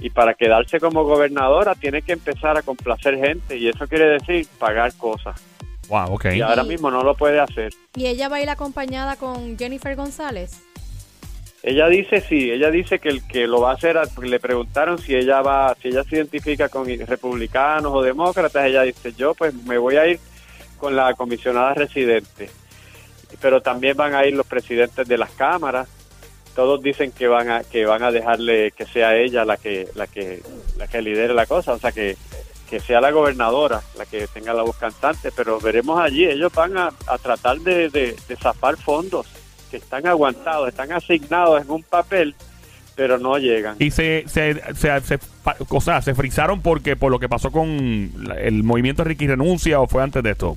y 0.00 0.10
para 0.10 0.34
quedarse 0.34 0.80
como 0.80 1.04
gobernadora 1.04 1.74
tiene 1.74 2.02
que 2.02 2.12
empezar 2.12 2.56
a 2.56 2.62
complacer 2.62 3.16
gente 3.18 3.56
y 3.56 3.68
eso 3.68 3.86
quiere 3.86 4.06
decir 4.06 4.46
pagar 4.58 4.92
cosas 4.94 5.40
Wow, 5.88 6.14
ok. 6.14 6.26
y 6.36 6.40
ahora 6.40 6.62
mismo 6.62 6.88
no 6.90 7.02
lo 7.02 7.16
puede 7.16 7.40
hacer. 7.40 7.72
¿Y 7.96 8.06
ella 8.06 8.28
va 8.28 8.36
a 8.36 8.42
ir 8.42 8.48
acompañada 8.48 9.16
con 9.16 9.58
Jennifer 9.58 9.96
González? 9.96 10.62
Ella 11.62 11.88
dice 11.88 12.20
sí, 12.22 12.50
ella 12.50 12.70
dice 12.70 13.00
que 13.00 13.10
el 13.10 13.26
que 13.26 13.46
lo 13.46 13.60
va 13.60 13.72
a 13.72 13.74
hacer, 13.74 13.98
porque 14.14 14.30
le 14.30 14.40
preguntaron 14.40 14.98
si 14.98 15.14
ella 15.14 15.42
va, 15.42 15.76
si 15.82 15.88
ella 15.88 16.04
se 16.04 16.16
identifica 16.16 16.68
con 16.70 16.86
republicanos 16.86 17.92
o 17.94 18.02
demócratas, 18.02 18.64
ella 18.66 18.82
dice 18.82 19.12
yo 19.12 19.34
pues 19.34 19.52
me 19.64 19.76
voy 19.76 19.96
a 19.96 20.06
ir 20.06 20.18
con 20.80 20.96
la 20.96 21.14
comisionada 21.14 21.74
residente, 21.74 22.50
pero 23.40 23.60
también 23.60 23.96
van 23.96 24.14
a 24.14 24.26
ir 24.26 24.34
los 24.34 24.46
presidentes 24.46 25.06
de 25.06 25.18
las 25.18 25.30
cámaras, 25.30 25.86
todos 26.56 26.82
dicen 26.82 27.12
que 27.12 27.28
van 27.28 27.48
a 27.50 27.62
que 27.62 27.86
van 27.86 28.02
a 28.02 28.10
dejarle 28.10 28.72
que 28.72 28.84
sea 28.86 29.14
ella 29.16 29.44
la 29.44 29.56
que 29.56 29.88
la 29.94 30.06
que 30.08 30.42
la 30.78 30.88
que 30.88 31.00
lidere 31.02 31.32
la 31.34 31.46
cosa, 31.46 31.72
o 31.74 31.78
sea 31.78 31.92
que 31.92 32.16
que 32.68 32.80
sea 32.80 33.00
la 33.00 33.10
gobernadora 33.10 33.80
la 33.98 34.06
que 34.06 34.26
tenga 34.28 34.52
la 34.52 34.62
voz 34.62 34.76
cantante, 34.76 35.30
pero 35.34 35.60
veremos 35.60 36.00
allí, 36.00 36.24
ellos 36.24 36.52
van 36.52 36.76
a, 36.76 36.90
a 37.06 37.18
tratar 37.18 37.58
de, 37.60 37.88
de, 37.90 38.16
de 38.28 38.36
zafar 38.36 38.76
fondos 38.76 39.26
que 39.70 39.76
están 39.76 40.06
aguantados, 40.06 40.68
están 40.68 40.90
asignados 40.92 41.62
en 41.62 41.70
un 41.70 41.82
papel, 41.84 42.34
pero 42.96 43.18
no 43.18 43.38
llegan. 43.38 43.76
Y 43.78 43.90
se, 43.92 44.24
se, 44.26 44.54
se, 44.74 45.00
se- 45.02 45.18
o 45.68 45.80
sea, 45.80 46.02
se 46.02 46.14
frizaron 46.14 46.60
porque 46.60 46.96
por 46.96 47.10
lo 47.12 47.18
que 47.20 47.28
pasó 47.28 47.50
con 47.52 48.12
el 48.38 48.62
movimiento 48.64 49.04
Ricky 49.04 49.26
Renuncia 49.28 49.80
o 49.80 49.86
fue 49.86 50.02
antes 50.02 50.22
de 50.24 50.30
esto. 50.32 50.56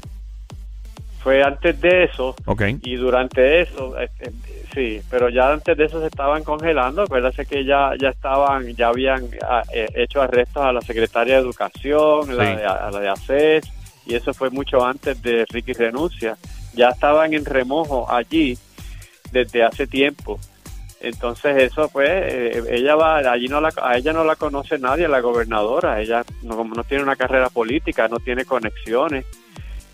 Fue 1.24 1.42
antes 1.42 1.80
de 1.80 2.03
eso 2.03 2.36
y 2.84 2.96
durante 2.96 3.62
eso, 3.62 3.98
eh, 4.00 4.10
eh, 4.20 4.32
sí, 4.74 5.01
pero 5.10 5.30
ya 5.30 5.51
antes 5.53 5.77
de 5.77 5.86
eso 5.86 6.01
se 6.01 6.08
estaban 6.08 6.44
congelando. 6.44 7.03
Acuérdate 7.03 7.46
que 7.46 7.63
ya 7.63 7.92
ya 8.00 8.10
estaban, 8.10 8.75
ya 8.75 8.89
habían 8.89 9.30
ah, 9.42 9.63
eh, 9.74 9.88
hecho 9.96 10.22
arrestos 10.22 10.63
a 10.63 10.74
la 10.74 10.82
secretaria 10.82 11.36
de 11.36 11.42
Educación, 11.42 12.36
la 12.36 12.44
de- 12.58 12.65
a 12.65 12.92
la 12.92 13.00
de 13.00 13.08
ACES, 13.10 13.63
y 14.06 14.15
eso 14.15 14.34
fue 14.34 14.50
mucho 14.50 14.86
antes 14.86 15.22
de 15.22 15.46
Ricky 15.50 15.72
renuncia. 15.74 16.36
Ya 16.74 16.89
estaban 16.89 17.34
en 17.34 17.46
remojo 17.46 18.12
allí 18.12 18.58
desde 19.32 19.63
hace 19.63 19.88
tiempo. 19.88 20.39
Entonces 21.00 21.56
eso 21.63 21.89
pues 21.89 22.10
eh, 22.10 22.63
ella 22.70 22.96
va 22.96 23.18
allí 23.18 23.48
no 23.48 23.60
la 23.62 23.72
a 23.82 23.98
ella 23.98 24.13
no 24.13 24.24
la 24.24 24.36
conoce 24.38 24.77
nadie 24.80 25.08
la 25.10 25.20
gobernadora 25.20 26.00
ella 26.01 26.24
no, 26.44 26.56
como 26.56 26.75
no 26.75 26.84
tiene 26.86 27.03
una 27.03 27.18
carrera 27.18 27.50
política 27.50 28.08
no 28.08 28.20
tiene 28.20 28.46
conexiones 28.46 29.25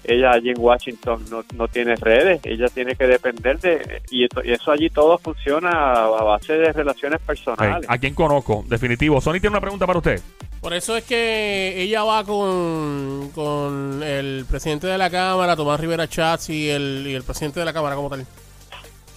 ella 0.03 0.31
allí 0.31 0.49
en 0.51 0.59
Washington 0.59 1.25
no, 1.29 1.43
no 1.55 1.67
tiene 1.67 1.95
redes 1.95 2.39
ella 2.45 2.67
tiene 2.69 2.95
que 2.95 3.05
depender 3.05 3.59
de 3.59 4.01
y, 4.09 4.23
esto- 4.23 4.41
y 4.43 4.51
eso 4.51 4.71
allí 4.71 4.89
todo 4.89 5.17
funciona 5.17 5.69
a, 5.69 6.03
a 6.05 6.23
base 6.23 6.53
de 6.53 6.71
relaciones 6.71 7.19
personales 7.19 7.85
A 7.89 7.97
quien 7.97 8.13
conozco, 8.15 8.63
definitivo. 8.67 9.19
Sony 9.21 9.33
tiene 9.33 9.49
una 9.49 9.61
pregunta 9.61 9.85
para 9.85 9.99
usted. 9.99 10.21
Por 10.61 10.73
eso 10.73 10.95
es 10.97 11.03
que 11.05 11.81
ella 11.81 12.03
va 12.03 12.23
con, 12.25 13.29
con 13.33 14.01
el 14.03 14.45
presidente 14.49 14.87
de 14.87 14.97
la 14.97 15.09
Cámara, 15.09 15.55
Tomás 15.55 15.79
Rivera 15.79 16.07
Chats, 16.07 16.49
y 16.49 16.69
el, 16.69 17.05
y 17.07 17.13
el 17.13 17.23
presidente 17.23 17.59
de 17.59 17.65
la 17.65 17.73
Cámara 17.73 17.95
como 17.95 18.09
tal. 18.09 18.25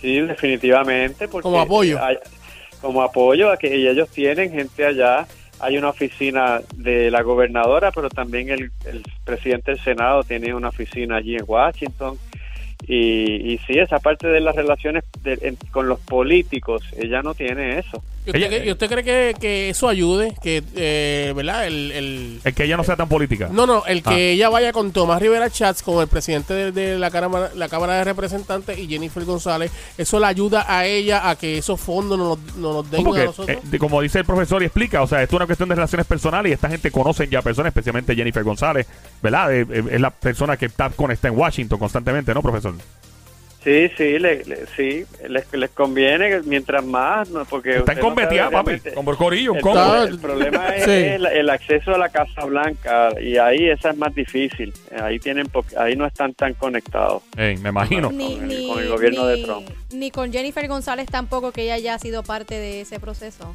sí 0.00 0.20
definitivamente 0.20 1.28
porque 1.28 1.42
Como 1.44 1.60
apoyo. 1.60 2.02
hay- 2.02 2.18
como 2.80 3.02
apoyo 3.02 3.50
a 3.52 3.56
que 3.56 3.72
ellos 3.88 4.08
tienen 4.08 4.50
gente 4.50 4.84
allá 4.84 5.26
hay 5.62 5.78
una 5.78 5.88
oficina 5.88 6.60
de 6.76 7.10
la 7.10 7.22
gobernadora 7.22 7.90
pero 7.92 8.10
también 8.10 8.50
el, 8.50 8.70
el 8.84 9.02
presidente 9.24 9.70
del 9.70 9.80
senado 9.80 10.22
tiene 10.24 10.52
una 10.54 10.68
oficina 10.68 11.16
allí 11.16 11.36
en 11.36 11.44
Washington. 11.46 12.18
Y, 12.84 13.52
y 13.52 13.58
sí 13.58 13.78
esa 13.78 14.00
parte 14.00 14.26
de 14.26 14.40
las 14.40 14.56
relaciones 14.56 15.04
de- 15.22 15.56
con 15.70 15.88
los 15.88 16.00
políticos 16.00 16.82
ella 17.00 17.22
no 17.22 17.32
tiene 17.32 17.78
eso 17.78 18.02
¿Y 18.24 18.30
usted, 18.30 18.38
Ella- 18.38 18.48
cree- 18.50 18.66
y 18.66 18.70
usted 18.70 18.88
cree 18.88 19.02
que, 19.04 19.34
que 19.40 19.70
eso 19.70 19.88
ayude? 19.88 20.32
Que, 20.40 20.62
eh, 20.76 21.32
¿verdad? 21.34 21.66
El, 21.66 21.90
el- 21.90 22.40
Es 22.44 22.54
que 22.54 22.62
ella 22.64 22.76
no 22.76 22.84
sea 22.84 22.94
tan 22.94 23.08
política. 23.08 23.48
no, 23.50 23.66
no, 23.66 23.84
el 23.86 24.00
que 24.02 24.10
Ah. 24.10 24.16
ella 24.18 24.48
vaya 24.48 24.72
con 24.72 24.92
Tomás 24.92 25.20
Rivera 25.20 25.50
Chats, 25.50 25.82
con 25.82 26.00
el 26.00 26.06
presidente 26.06 26.54
de, 26.54 26.70
de 26.70 26.98
la, 27.00 27.10
Cámara, 27.10 27.50
la 27.56 27.68
Cámara 27.68 27.94
de 27.94 28.04
Representantes 28.04 28.78
y 28.78 28.86
Jennifer 28.86 29.24
González, 29.24 29.72
eso 29.98 30.20
le 30.20 30.26
ayuda 30.26 30.64
a 30.68 30.86
ella 30.86 31.28
a 31.28 31.34
que 31.34 31.58
esos 31.58 31.80
fondos 31.80 32.16
no 32.16 32.28
nos, 32.36 32.56
no 32.56 32.72
nos 32.74 32.90
den 32.90 33.02
Porque, 33.02 33.22
a 33.22 33.24
nosotros. 33.24 33.58
eh, 33.72 33.78
como 33.78 34.00
dice 34.00 34.20
el 34.20 34.24
profesor 34.24 34.62
y 34.62 34.66
explica, 34.66 35.02
o 35.02 35.06
sea, 35.08 35.20
esto 35.22 35.34
es 35.34 35.38
una 35.38 35.46
cuestión 35.46 35.68
de 35.68 35.74
relaciones 35.74 36.06
personales 36.06 36.50
y 36.50 36.52
esta 36.52 36.68
gente 36.68 36.92
conocen 36.92 37.28
ya 37.28 37.42
personas, 37.42 37.70
especialmente 37.70 38.14
Jennifer 38.14 38.44
González, 38.44 38.86
¿verdad? 39.20 39.52
Eh, 39.52 39.66
eh, 39.68 39.84
es 39.90 40.00
la 40.00 40.10
persona 40.10 40.56
que 40.56 40.66
está 40.66 40.90
conectada 40.90 41.34
en 41.34 41.40
Washington 41.40 41.76
constantemente, 41.80 42.32
¿no, 42.32 42.40
profesor? 42.40 42.74
Sí 43.64 43.88
sí 43.96 44.18
le, 44.18 44.44
le- 44.44 44.66
sí 44.76 45.04
les, 45.28 45.52
les 45.52 45.70
conviene 45.70 46.28
que 46.30 46.40
mientras 46.44 46.84
más 46.84 47.30
no 47.30 47.44
porque 47.44 47.76
Está 47.76 47.92
en 47.92 47.98
usted 47.98 48.02
no 48.02 48.08
papi, 48.50 48.72
con 48.94 49.04
Corillo, 49.16 49.52
un 49.52 49.58
El, 49.58 50.08
el 50.14 50.18
problema 50.18 50.68
es 50.76 50.84
Sí. 50.84 50.90
el, 50.90 51.26
el 51.26 51.50
acceso 51.50 51.94
a 51.94 51.98
la 51.98 52.08
Casa 52.08 52.44
Blanca 52.44 53.10
y 53.20 53.36
ahí 53.36 53.68
esa 53.68 53.90
es 53.90 53.96
más 53.96 54.14
difícil. 54.14 54.72
Ahí 55.00 55.18
tienen 55.18 55.46
po- 55.46 55.64
ahí 55.78 55.94
no 55.96 56.06
están 56.06 56.34
tan 56.34 56.54
conectados. 56.54 57.22
Me 57.36 57.52
imagino. 57.52 58.10
Ni, 58.10 58.34
con 58.36 58.42
el- 58.42 58.48
ni, 58.48 58.68
con 58.68 58.78
el 58.82 58.88
gobierno 58.88 59.26
de 59.26 59.44
Trump. 59.44 59.68
ni 59.92 60.10
con 60.10 60.32
Jennifer 60.32 60.66
González 60.68 61.06
tampoco, 61.06 61.52
que 61.52 61.62
ella 61.62 61.78
ya 61.78 61.94
ha 61.94 61.98
sido 61.98 62.22
parte 62.22 62.54
de 62.56 62.80
ese 62.80 62.98
proceso. 63.00 63.54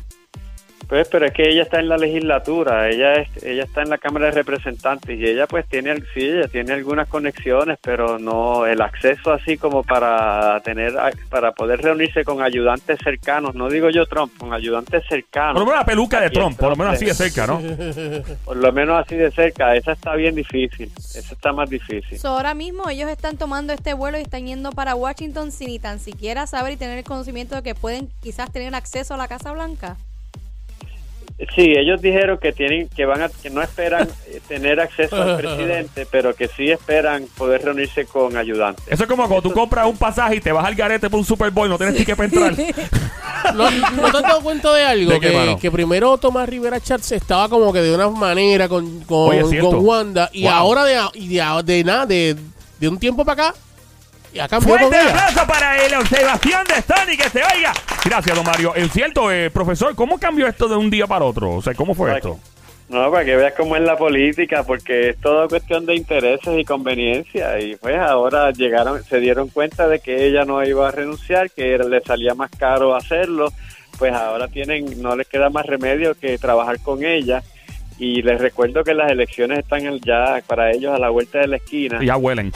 Pues, 0.87 1.07
pero 1.09 1.25
es 1.25 1.33
que 1.33 1.49
ella 1.49 1.63
está 1.63 1.79
en 1.79 1.89
la 1.89 1.97
legislatura, 1.97 2.89
ella 2.89 3.15
es, 3.15 3.43
ella 3.43 3.63
está 3.63 3.81
en 3.81 3.89
la 3.89 3.97
Cámara 3.97 4.27
de 4.27 4.31
Representantes 4.31 5.19
y 5.19 5.25
ella 5.25 5.45
pues 5.45 5.67
tiene, 5.67 5.95
sí, 6.13 6.21
ella 6.21 6.47
tiene 6.47 6.71
algunas 6.73 7.09
conexiones, 7.09 7.77
pero 7.81 8.17
no 8.17 8.65
el 8.65 8.81
acceso 8.81 9.33
así 9.33 9.57
como 9.57 9.83
para 9.83 10.61
tener, 10.61 10.93
para 11.29 11.51
poder 11.51 11.81
reunirse 11.81 12.23
con 12.23 12.41
ayudantes 12.41 12.99
cercanos, 13.03 13.53
no 13.53 13.69
digo 13.69 13.89
yo 13.89 14.05
Trump, 14.05 14.37
con 14.37 14.53
ayudantes 14.53 15.01
Por 15.01 15.09
cercanos, 15.09 15.59
lo 15.59 15.65
menos 15.65 15.79
la 15.81 15.85
peluca 15.85 16.21
de 16.21 16.29
Trump, 16.29 16.57
por 16.57 16.69
lo 16.69 16.75
menos 16.77 16.93
así 16.93 17.05
de 17.05 17.13
cerca, 17.13 17.45
¿no? 17.45 17.61
por 18.45 18.55
lo 18.55 18.71
menos 18.71 19.05
así 19.05 19.15
de 19.15 19.29
cerca, 19.31 19.75
esa 19.75 19.91
está 19.91 20.15
bien 20.15 20.35
difícil, 20.35 20.89
esa 20.95 21.33
está 21.33 21.51
más 21.51 21.69
difícil. 21.69 22.17
So, 22.17 22.29
ahora 22.29 22.53
mismo 22.53 22.89
ellos 22.89 23.09
están 23.09 23.35
tomando 23.35 23.73
este 23.73 23.93
vuelo 23.93 24.17
y 24.17 24.21
están 24.21 24.47
yendo 24.47 24.71
para 24.71 24.95
Washington 24.95 25.51
sin 25.51 25.67
ni 25.67 25.79
tan 25.79 25.99
siquiera 25.99 26.47
saber 26.47 26.73
y 26.73 26.77
tener 26.77 26.97
el 26.97 27.03
conocimiento 27.03 27.55
de 27.57 27.61
que 27.61 27.75
pueden 27.75 28.07
quizás 28.21 28.53
tener 28.53 28.73
acceso 28.73 29.15
a 29.15 29.17
la 29.17 29.27
Casa 29.27 29.51
Blanca. 29.51 29.97
Sí, 31.55 31.71
ellos 31.77 32.01
dijeron 32.01 32.39
que 32.39 32.51
tienen 32.51 32.89
que 32.89 33.05
van 33.05 33.21
a 33.21 33.29
que 33.29 33.51
no 33.51 33.61
esperan 33.61 34.07
eh, 34.27 34.41
tener 34.47 34.79
acceso 34.79 35.21
al 35.21 35.37
presidente, 35.41 36.07
pero 36.09 36.33
que 36.35 36.47
sí 36.47 36.71
esperan 36.71 37.27
poder 37.37 37.63
reunirse 37.63 38.05
con 38.05 38.35
ayudantes. 38.35 38.83
Eso 38.87 39.03
es 39.03 39.09
como 39.09 39.27
cuando 39.27 39.47
tú 39.47 39.53
compras 39.53 39.85
un 39.85 39.97
pasaje 39.97 40.37
y 40.37 40.41
te 40.41 40.51
vas 40.51 40.65
al 40.65 40.73
garete 40.73 41.09
por 41.11 41.19
un 41.19 41.25
Super 41.25 41.51
Bowl, 41.51 41.69
no 41.69 41.77
tienes 41.77 41.95
ticket 41.95 42.15
para 42.15 42.27
entrar. 42.27 42.53
¿No, 43.53 43.69
¿no 43.69 44.11
te 44.11 44.17
has 44.17 44.23
dado 44.23 44.41
cuenta 44.41 44.73
de 44.73 44.83
algo? 44.83 45.11
¿De 45.13 45.19
qué, 45.19 45.31
mano? 45.31 45.55
que, 45.55 45.61
que 45.61 45.71
primero 45.71 46.17
Tomás 46.17 46.49
Rivera 46.49 46.79
Chats 46.81 47.11
estaba 47.11 47.47
como 47.49 47.71
que 47.71 47.81
de 47.81 47.93
una 47.93 48.09
manera 48.09 48.67
con, 48.67 49.01
con, 49.01 49.29
Oye, 49.29 49.59
con 49.59 49.75
Wanda 49.85 50.29
y 50.33 50.41
Wow. 50.43 50.51
ahora 50.51 50.85
de, 50.85 50.99
y 51.13 51.27
de, 51.35 51.43
de 51.63 51.83
nada, 51.83 52.05
de, 52.07 52.35
de 52.79 52.89
un 52.89 52.97
tiempo 52.97 53.23
para 53.23 53.49
acá, 53.49 53.59
cambió 54.47 54.69
con 54.77 54.79
Fuerte 54.89 54.97
ella. 55.01 55.09
aplauso 55.27 55.47
para 55.47 55.87
la 55.89 55.99
observación 55.99 56.63
de 56.67 56.81
Sony, 56.81 57.17
que 57.17 57.29
se 57.29 57.39
oiga. 57.55 57.71
Gracias, 58.03 58.35
don 58.35 58.45
Mario. 58.45 58.75
Es 58.75 58.91
cierto, 58.91 59.31
eh, 59.31 59.49
profesor, 59.49 59.95
¿cómo 59.95 60.17
cambió 60.19 60.47
esto 60.47 60.67
de 60.67 60.75
un 60.75 60.89
día 60.89 61.07
para 61.07 61.23
otro? 61.23 61.51
O 61.53 61.61
sea, 61.61 61.73
¿cómo 61.73 61.95
fue 61.95 62.07
Para 62.09 62.17
esto? 62.17 62.37
No, 62.89 63.11
para 63.11 63.25
que 63.25 63.35
veas 63.35 63.53
cómo 63.57 63.75
es 63.75 63.81
la 63.81 63.97
política, 63.97 64.63
porque 64.63 65.09
es 65.09 65.17
todo 65.19 65.47
cuestión 65.49 65.85
de 65.85 65.95
intereses 65.95 66.57
y 66.57 66.63
conveniencia. 66.63 67.59
Y 67.59 67.75
pues 67.75 67.97
ahora 67.97 68.51
llegaron, 68.51 69.03
se 69.03 69.19
dieron 69.19 69.49
cuenta 69.49 69.87
de 69.87 69.99
que 69.99 70.25
ella 70.27 70.45
no 70.45 70.63
iba 70.63 70.87
a 70.87 70.91
renunciar, 70.91 71.49
que 71.51 71.73
era- 71.73 71.83
le 71.85 71.99
salía 72.01 72.33
más 72.33 72.49
caro 72.57 72.95
hacerlo. 72.95 73.51
Pues 73.97 74.13
ahora 74.13 74.47
tienen, 74.47 75.01
no 75.01 75.15
les 75.17 75.27
queda 75.27 75.49
más 75.49 75.65
remedio 75.65 76.15
que 76.15 76.37
trabajar 76.37 76.79
con 76.81 77.03
ella. 77.03 77.43
Y 77.99 78.21
les 78.21 78.39
recuerdo 78.39 78.83
que 78.83 78.93
las 78.93 79.11
elecciones 79.11 79.59
están 79.59 79.81
ya 80.05 80.39
para 80.45 80.71
ellos 80.71 80.93
a 80.95 80.99
la 80.99 81.09
vuelta 81.09 81.39
de 81.39 81.47
la 81.47 81.57
esquina. 81.57 81.99
Ya 82.01 82.15
huelen. 82.15 82.53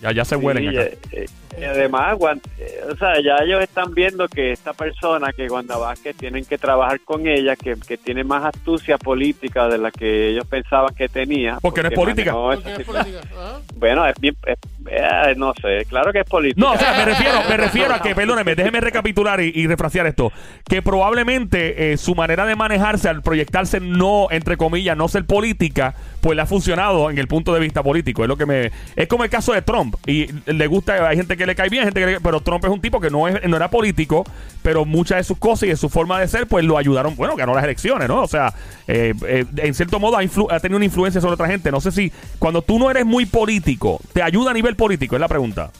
Ya, 0.00 0.12
ya 0.12 0.24
se 0.24 0.36
huelen 0.36 0.70
Sí, 0.70 0.76
acá. 0.76 0.86
eh, 0.88 0.98
eh, 1.12 1.26
y 1.58 1.64
además, 1.64 2.18
eh, 2.58 2.80
o 2.92 2.96
sea, 2.96 3.14
ya 3.22 3.36
ellos 3.42 3.62
están 3.62 3.94
viendo 3.94 4.28
que 4.28 4.52
esta 4.52 4.74
persona, 4.74 5.32
que 5.32 5.46
Wanda 5.48 5.78
Vázquez, 5.78 6.14
tienen 6.14 6.44
que 6.44 6.58
trabajar 6.58 7.00
con 7.00 7.26
ella, 7.26 7.56
que, 7.56 7.76
que 7.88 7.96
tiene 7.96 8.22
más 8.24 8.44
astucia 8.44 8.98
política 8.98 9.66
de 9.68 9.78
la 9.78 9.90
que 9.90 10.30
ellos 10.32 10.46
pensaban 10.46 10.94
que 10.94 11.08
tenía. 11.08 11.56
Porque 11.62 11.82
no 11.82 11.88
es 11.88 11.94
política. 11.94 12.32
Porque 12.32 12.72
es 12.82 12.84
política, 12.84 13.20
¿ah? 13.38 13.58
Bueno, 13.76 14.06
es 14.06 14.14
bien, 14.20 14.36
es- 14.46 14.58
eh, 14.88 15.34
no 15.36 15.52
sé, 15.54 15.84
claro 15.88 16.12
que 16.12 16.20
es 16.20 16.26
política. 16.28 16.60
No, 16.60 16.74
o 16.74 16.78
sea, 16.78 16.92
me 16.92 17.04
refiero, 17.06 17.38
me 17.48 17.56
refiero 17.56 17.94
a 17.94 18.00
que, 18.02 18.14
perdóneme, 18.14 18.54
déjeme 18.54 18.80
recapitular 18.82 19.40
y, 19.40 19.50
y 19.54 19.66
refrasear 19.66 20.06
esto. 20.06 20.30
Que 20.68 20.82
probablemente 20.82 21.92
eh, 21.92 21.96
su 21.96 22.14
manera 22.14 22.44
de 22.44 22.54
manejarse 22.54 23.08
al 23.08 23.22
proyectarse 23.22 23.80
no, 23.80 24.28
entre 24.30 24.56
comillas, 24.58 24.96
no 24.96 25.08
ser 25.08 25.24
política, 25.24 25.94
pues 26.26 26.34
le 26.34 26.42
ha 26.42 26.46
funcionado 26.46 27.08
en 27.08 27.18
el 27.18 27.28
punto 27.28 27.54
de 27.54 27.60
vista 27.60 27.84
político. 27.84 28.24
Es 28.24 28.28
lo 28.28 28.36
que 28.36 28.46
me. 28.46 28.72
Es 28.96 29.06
como 29.06 29.22
el 29.22 29.30
caso 29.30 29.52
de 29.52 29.62
Trump. 29.62 29.94
Y 30.08 30.26
le 30.50 30.66
gusta, 30.66 31.08
hay 31.08 31.16
gente 31.16 31.36
que 31.36 31.46
le 31.46 31.54
cae 31.54 31.68
bien, 31.68 31.84
gente 31.84 32.00
que 32.00 32.06
le- 32.06 32.20
pero 32.20 32.40
Trump 32.40 32.64
es 32.64 32.70
un 32.72 32.80
tipo 32.80 33.00
que 33.00 33.10
no 33.10 33.28
es, 33.28 33.44
no 33.48 33.56
era 33.56 33.70
político, 33.70 34.24
pero 34.60 34.84
muchas 34.84 35.18
de 35.18 35.22
sus 35.24 35.38
cosas 35.38 35.62
y 35.62 35.68
de 35.68 35.76
su 35.76 35.88
forma 35.88 36.18
de 36.18 36.26
ser, 36.26 36.48
pues 36.48 36.64
lo 36.64 36.78
ayudaron. 36.78 37.14
Bueno, 37.14 37.36
ganó 37.36 37.54
las 37.54 37.62
elecciones, 37.62 38.08
¿no? 38.08 38.22
O 38.22 38.26
sea, 38.26 38.52
eh, 38.88 39.14
eh, 39.28 39.44
en 39.58 39.74
cierto 39.74 40.00
modo 40.00 40.16
ha, 40.16 40.24
influ- 40.24 40.48
ha 40.50 40.58
tenido 40.58 40.78
una 40.78 40.84
influencia 40.86 41.20
sobre 41.20 41.34
otra 41.34 41.46
gente. 41.46 41.70
No 41.70 41.80
sé 41.80 41.92
si 41.92 42.10
cuando 42.40 42.60
tú 42.60 42.80
no 42.80 42.90
eres 42.90 43.06
muy 43.06 43.24
político, 43.24 44.00
¿te 44.12 44.20
ayuda 44.20 44.50
a 44.50 44.54
nivel 44.54 44.74
político? 44.74 45.14
Es 45.14 45.20
la 45.20 45.28
pregunta. 45.28 45.70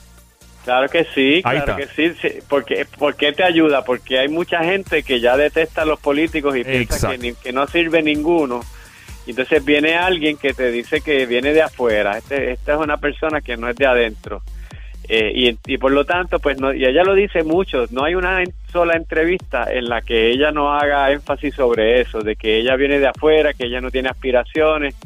Claro 0.65 0.89
que 0.89 1.05
sí, 1.15 1.43
Ahí 1.45 1.61
claro 1.61 1.73
está. 1.73 1.77
que 1.77 1.87
sí. 2.13 2.19
sí. 2.23 2.39
Porque, 2.49 2.87
¿Por 2.99 3.17
qué 3.17 3.33
te 3.33 3.43
ayuda? 3.45 3.85
Porque 3.85 4.19
hay 4.21 4.29
mucha 4.29 4.63
gente 4.65 5.03
que 5.03 5.21
ya 5.21 5.37
detesta 5.37 5.83
a 5.83 5.85
los 5.85 5.99
políticos 6.01 6.57
y 6.57 6.63
piensa 6.65 7.11
que, 7.11 7.19
ni- 7.19 7.35
que 7.35 7.53
no 7.53 7.67
sirve 7.67 8.03
ninguno. 8.03 8.61
Y 9.27 9.31
Entonces 9.31 9.65
viene 9.65 9.97
alguien 9.97 10.37
que 10.37 10.55
te 10.55 10.71
dice 10.71 11.01
que 11.01 11.27
viene 11.27 11.53
de 11.53 11.63
afuera. 11.63 12.19
Este, 12.19 12.53
esta 12.53 12.75
es 12.75 12.79
una 12.79 12.97
persona 12.97 13.41
que 13.41 13.57
no 13.57 13.69
es 13.69 13.77
de 13.77 13.87
adentro. 13.87 14.43
Eh, 15.09 15.33
y, 15.35 15.73
y 15.73 15.79
por 15.79 15.93
lo 15.93 16.05
tanto, 16.05 16.39
pues, 16.41 16.59
no, 16.59 16.73
y 16.73 16.85
ella 16.85 17.05
lo 17.05 17.15
dice 17.15 17.45
mucho, 17.45 17.85
no 17.91 18.05
hay 18.05 18.17
una 18.17 18.43
sola 18.73 18.97
entrevista 18.97 19.67
en 19.71 19.89
la 19.89 20.03
que 20.03 20.31
ella 20.31 20.51
no 20.51 20.73
haga 20.73 21.13
énfasis 21.13 21.55
sobre 21.55 22.01
eso, 22.01 22.21
de 22.21 22.35
que 22.35 22.59
ella 22.59 22.75
viene 22.75 22.99
de 22.99 23.07
afuera, 23.07 23.55
que 23.55 23.67
ella 23.67 23.81
no 23.81 23.93
tiene 23.93 24.09
aspiraciones, 24.09 24.97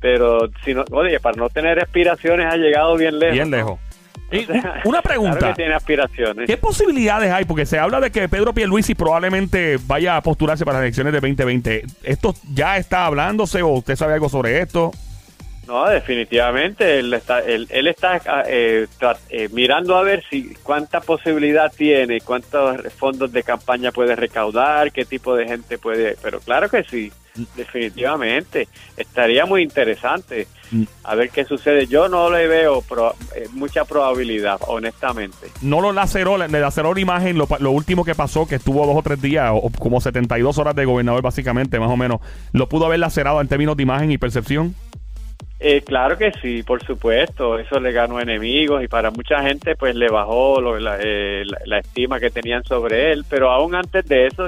pero 0.00 0.48
si 0.64 0.72
no, 0.72 0.84
oye, 0.92 1.18
para 1.18 1.36
no 1.36 1.48
tener 1.48 1.80
aspiraciones 1.80 2.46
ha 2.46 2.56
llegado 2.56 2.96
bien 2.96 3.18
lejos. 3.18 3.34
Bien 3.34 3.50
lejos. 3.50 3.78
Y 4.32 4.46
una 4.84 5.02
pregunta. 5.02 5.38
Claro 5.38 5.54
que 5.54 5.62
tiene 5.62 5.74
aspiraciones. 5.74 6.46
¿Qué 6.46 6.56
posibilidades 6.56 7.30
hay? 7.32 7.44
Porque 7.44 7.66
se 7.66 7.78
habla 7.78 8.00
de 8.00 8.10
que 8.10 8.28
Pedro 8.28 8.52
Pierluisi 8.52 8.94
probablemente 8.94 9.78
vaya 9.86 10.16
a 10.16 10.22
postularse 10.22 10.64
para 10.64 10.78
las 10.78 10.84
elecciones 10.84 11.12
de 11.12 11.20
2020. 11.20 11.84
¿Esto 12.04 12.34
ya 12.54 12.76
está 12.76 13.06
hablándose 13.06 13.62
o 13.62 13.68
usted 13.68 13.96
sabe 13.96 14.14
algo 14.14 14.28
sobre 14.28 14.60
esto? 14.60 14.92
No, 15.66 15.88
definitivamente 15.88 16.98
él 16.98 17.12
está, 17.14 17.40
él, 17.40 17.68
él 17.70 17.86
está 17.86 18.20
eh, 18.48 18.88
tra- 18.98 19.18
eh, 19.28 19.48
mirando 19.52 19.96
a 19.96 20.02
ver 20.02 20.24
si 20.28 20.52
cuánta 20.64 21.00
posibilidad 21.00 21.70
tiene, 21.72 22.20
cuántos 22.22 22.92
fondos 22.94 23.30
de 23.30 23.44
campaña 23.44 23.92
puede 23.92 24.16
recaudar, 24.16 24.90
qué 24.90 25.04
tipo 25.04 25.36
de 25.36 25.46
gente 25.46 25.78
puede, 25.78 26.16
pero 26.20 26.40
claro 26.40 26.68
que 26.68 26.82
sí. 26.82 27.12
Definitivamente. 27.56 28.68
Estaría 28.96 29.46
muy 29.46 29.62
interesante 29.62 30.46
Mm. 30.72 30.84
a 31.02 31.14
ver 31.16 31.30
qué 31.30 31.44
sucede. 31.44 31.86
Yo 31.88 32.08
no 32.08 32.30
le 32.30 32.46
veo 32.46 32.80
pro- 32.82 33.14
eh, 33.34 33.48
mucha 33.52 33.84
probabilidad, 33.84 34.60
honestamente. 34.68 35.48
No 35.62 35.80
lo 35.80 35.92
laceró, 35.92 36.38
le 36.38 36.48
laceró 36.48 36.94
la 36.94 37.00
imagen, 37.00 37.36
lo, 37.36 37.48
lo 37.58 37.70
último 37.72 38.04
que 38.04 38.14
pasó, 38.14 38.46
que 38.46 38.54
estuvo 38.54 38.86
dos 38.86 38.96
o 38.96 39.02
tres 39.02 39.20
días, 39.20 39.50
o, 39.52 39.68
como 39.78 40.00
72 40.00 40.58
horas 40.58 40.76
de 40.76 40.84
gobernador 40.84 41.22
básicamente, 41.22 41.80
más 41.80 41.90
o 41.90 41.96
menos, 41.96 42.20
lo 42.52 42.68
pudo 42.68 42.86
haber 42.86 43.00
lacerado 43.00 43.40
en 43.40 43.48
términos 43.48 43.76
de 43.76 43.82
imagen 43.82 44.12
y 44.12 44.18
percepción. 44.18 44.74
Eh, 45.62 45.82
claro 45.84 46.16
que 46.16 46.32
sí, 46.40 46.62
por 46.62 46.82
supuesto. 46.86 47.58
Eso 47.58 47.80
le 47.80 47.92
ganó 47.92 48.18
enemigos 48.20 48.82
y 48.82 48.88
para 48.88 49.10
mucha 49.10 49.42
gente 49.42 49.74
pues 49.76 49.94
le 49.94 50.08
bajó 50.08 50.60
lo- 50.60 50.78
la, 50.78 50.98
eh, 51.02 51.42
la- 51.44 51.58
la 51.66 51.78
estima 51.80 52.18
que 52.20 52.30
tenían 52.30 52.62
sobre 52.64 53.12
él. 53.12 53.24
Pero 53.28 53.50
aún 53.50 53.74
antes 53.74 54.06
de 54.06 54.28
eso, 54.28 54.46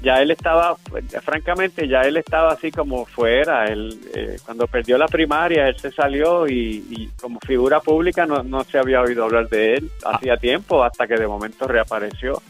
ya 0.00 0.22
él 0.22 0.30
estaba, 0.30 0.76
francamente, 1.22 1.88
ya 1.88 2.02
él 2.02 2.16
estaba 2.16 2.52
así 2.52 2.70
como 2.70 3.04
fuera. 3.06 3.66
Él, 3.66 3.98
eh, 4.14 4.36
cuando 4.44 4.66
perdió 4.66 4.96
la 4.98 5.08
primaria, 5.08 5.68
él 5.68 5.76
se 5.78 5.90
salió 5.90 6.46
y, 6.48 6.84
y 6.90 7.08
como 7.20 7.40
figura 7.40 7.80
pública 7.80 8.26
no, 8.26 8.42
no 8.42 8.64
se 8.64 8.78
había 8.78 9.00
oído 9.00 9.24
hablar 9.24 9.48
de 9.48 9.74
él 9.74 9.90
hacía 10.04 10.36
tiempo 10.36 10.84
hasta 10.84 11.06
que 11.06 11.16
de 11.16 11.26
momento 11.26 11.66
reapareció. 11.66 12.40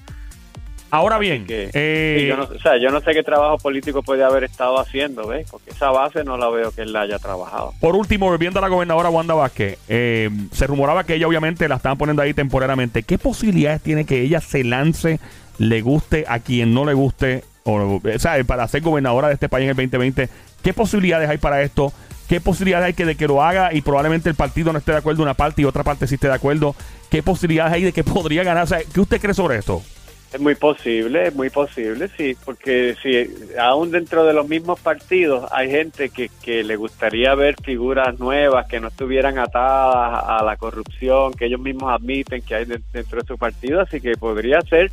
Ahora 0.91 1.19
bien, 1.19 1.47
Que, 1.47 1.71
eh, 1.75 2.27
yo, 2.29 2.37
no, 2.37 2.45
o 2.45 2.59
sea, 2.61 2.79
yo 2.79 2.89
no 2.91 3.01
sé 3.01 3.13
qué 3.13 3.23
trabajo 3.23 3.59
político 3.59 4.03
puede 4.03 4.25
haber 4.25 4.45
estado 4.45 4.81
haciendo, 4.81 5.27
¿ves? 5.27 5.47
Porque 5.51 5.71
esa 5.71 5.91
base 5.91 6.25
no 6.25 6.39
la 6.39 6.49
veo 6.49 6.71
que 6.71 6.83
él 6.83 6.95
la 6.95 7.03
haya 7.03 7.19
trabajado. 7.19 7.75
Por 7.79 7.95
último, 7.95 8.27
volviendo 8.27 8.59
a 8.59 8.63
la 8.63 8.69
gobernadora 8.69 9.11
Wanda 9.11 9.35
Vázquez, 9.35 9.79
eh, 9.89 10.31
se 10.51 10.67
rumoraba 10.67 11.05
que 11.05 11.15
ella 11.15 11.29
obviamente 11.29 11.69
la 11.69 11.77
estaban 11.77 11.99
poniendo 11.99 12.23
ahí 12.23 12.33
temporariamente. 12.33 13.03
¿Qué 13.03 13.19
posibilidades 13.19 13.83
tiene 13.83 14.07
que 14.07 14.23
ella 14.23 14.41
se 14.41 14.65
lance, 14.65 15.21
le 15.59 15.81
guste 15.83 16.25
a 16.29 16.39
quien 16.41 16.73
no 16.75 16.85
le 16.85 16.95
guste, 16.95 17.45
o, 17.65 18.01
o 18.03 18.19
sea, 18.19 18.43
para 18.45 18.67
ser 18.69 18.81
gobernadora 18.83 19.29
de 19.29 19.35
este 19.35 19.49
país 19.49 19.65
en 19.65 19.71
el 19.71 19.77
2020? 19.77 20.29
¿Qué 20.63 20.73
posibilidades 20.73 21.29
hay 21.29 21.39
para 21.39 21.63
esto? 21.63 21.93
¿Qué 22.29 22.41
posibilidades 22.41 22.87
hay 22.87 22.93
que 22.95 23.07
de 23.07 23.15
que 23.17 23.27
lo 23.27 23.43
haga 23.43 23.73
y 23.73 23.81
probablemente 23.81 24.29
el 24.29 24.35
partido 24.35 24.73
no 24.73 24.79
esté 24.79 24.93
de 24.93 24.99
acuerdo 24.99 25.23
una 25.23 25.35
parte 25.35 25.63
y 25.63 25.65
otra 25.65 25.83
parte 25.83 26.07
sí 26.07 26.17
esté 26.17 26.29
de 26.29 26.35
acuerdo? 26.35 26.75
¿Qué 27.11 27.23
posibilidades 27.23 27.73
hay 27.73 27.85
de 27.85 27.93
que 27.93 28.05
podría 28.05 28.45
ganar? 28.45 28.65
O 28.65 28.93
¿Qué 28.93 29.01
usted 29.01 29.21
cree 29.21 29.35
sobre 29.35 29.57
esto? 29.59 29.83
Es 30.31 30.39
muy 30.39 30.57
posible, 30.57 31.29
es 31.29 31.35
muy 31.35 31.49
posible, 31.49 32.11
sí, 32.15 32.37
porque 32.45 32.95
si 33.03 33.57
aún 33.59 33.91
dentro 33.91 34.27
de 34.27 34.35
los 34.35 34.47
mismos 34.47 34.79
partidos 34.79 35.51
hay 35.51 35.71
gente 35.71 36.11
que, 36.11 36.31
que 36.43 36.63
le 36.63 36.77
gustaría 36.77 37.35
ver 37.35 37.57
figuras 37.65 38.19
nuevas 38.21 38.67
que 38.67 38.79
no 38.79 38.89
estuvieran 38.89 39.39
atadas 39.39 40.25
a 40.27 40.45
la 40.45 40.57
corrupción, 40.59 41.33
que 41.33 41.47
ellos 41.47 41.61
mismos 41.61 41.91
admiten 41.91 42.43
que 42.43 42.55
hay 42.57 42.67
de- 42.67 42.83
dentro 42.93 43.23
de 43.23 43.27
su 43.27 43.39
partido, 43.39 43.81
así 43.81 44.03
que 44.03 44.19
podría 44.19 44.61
ser 44.69 44.91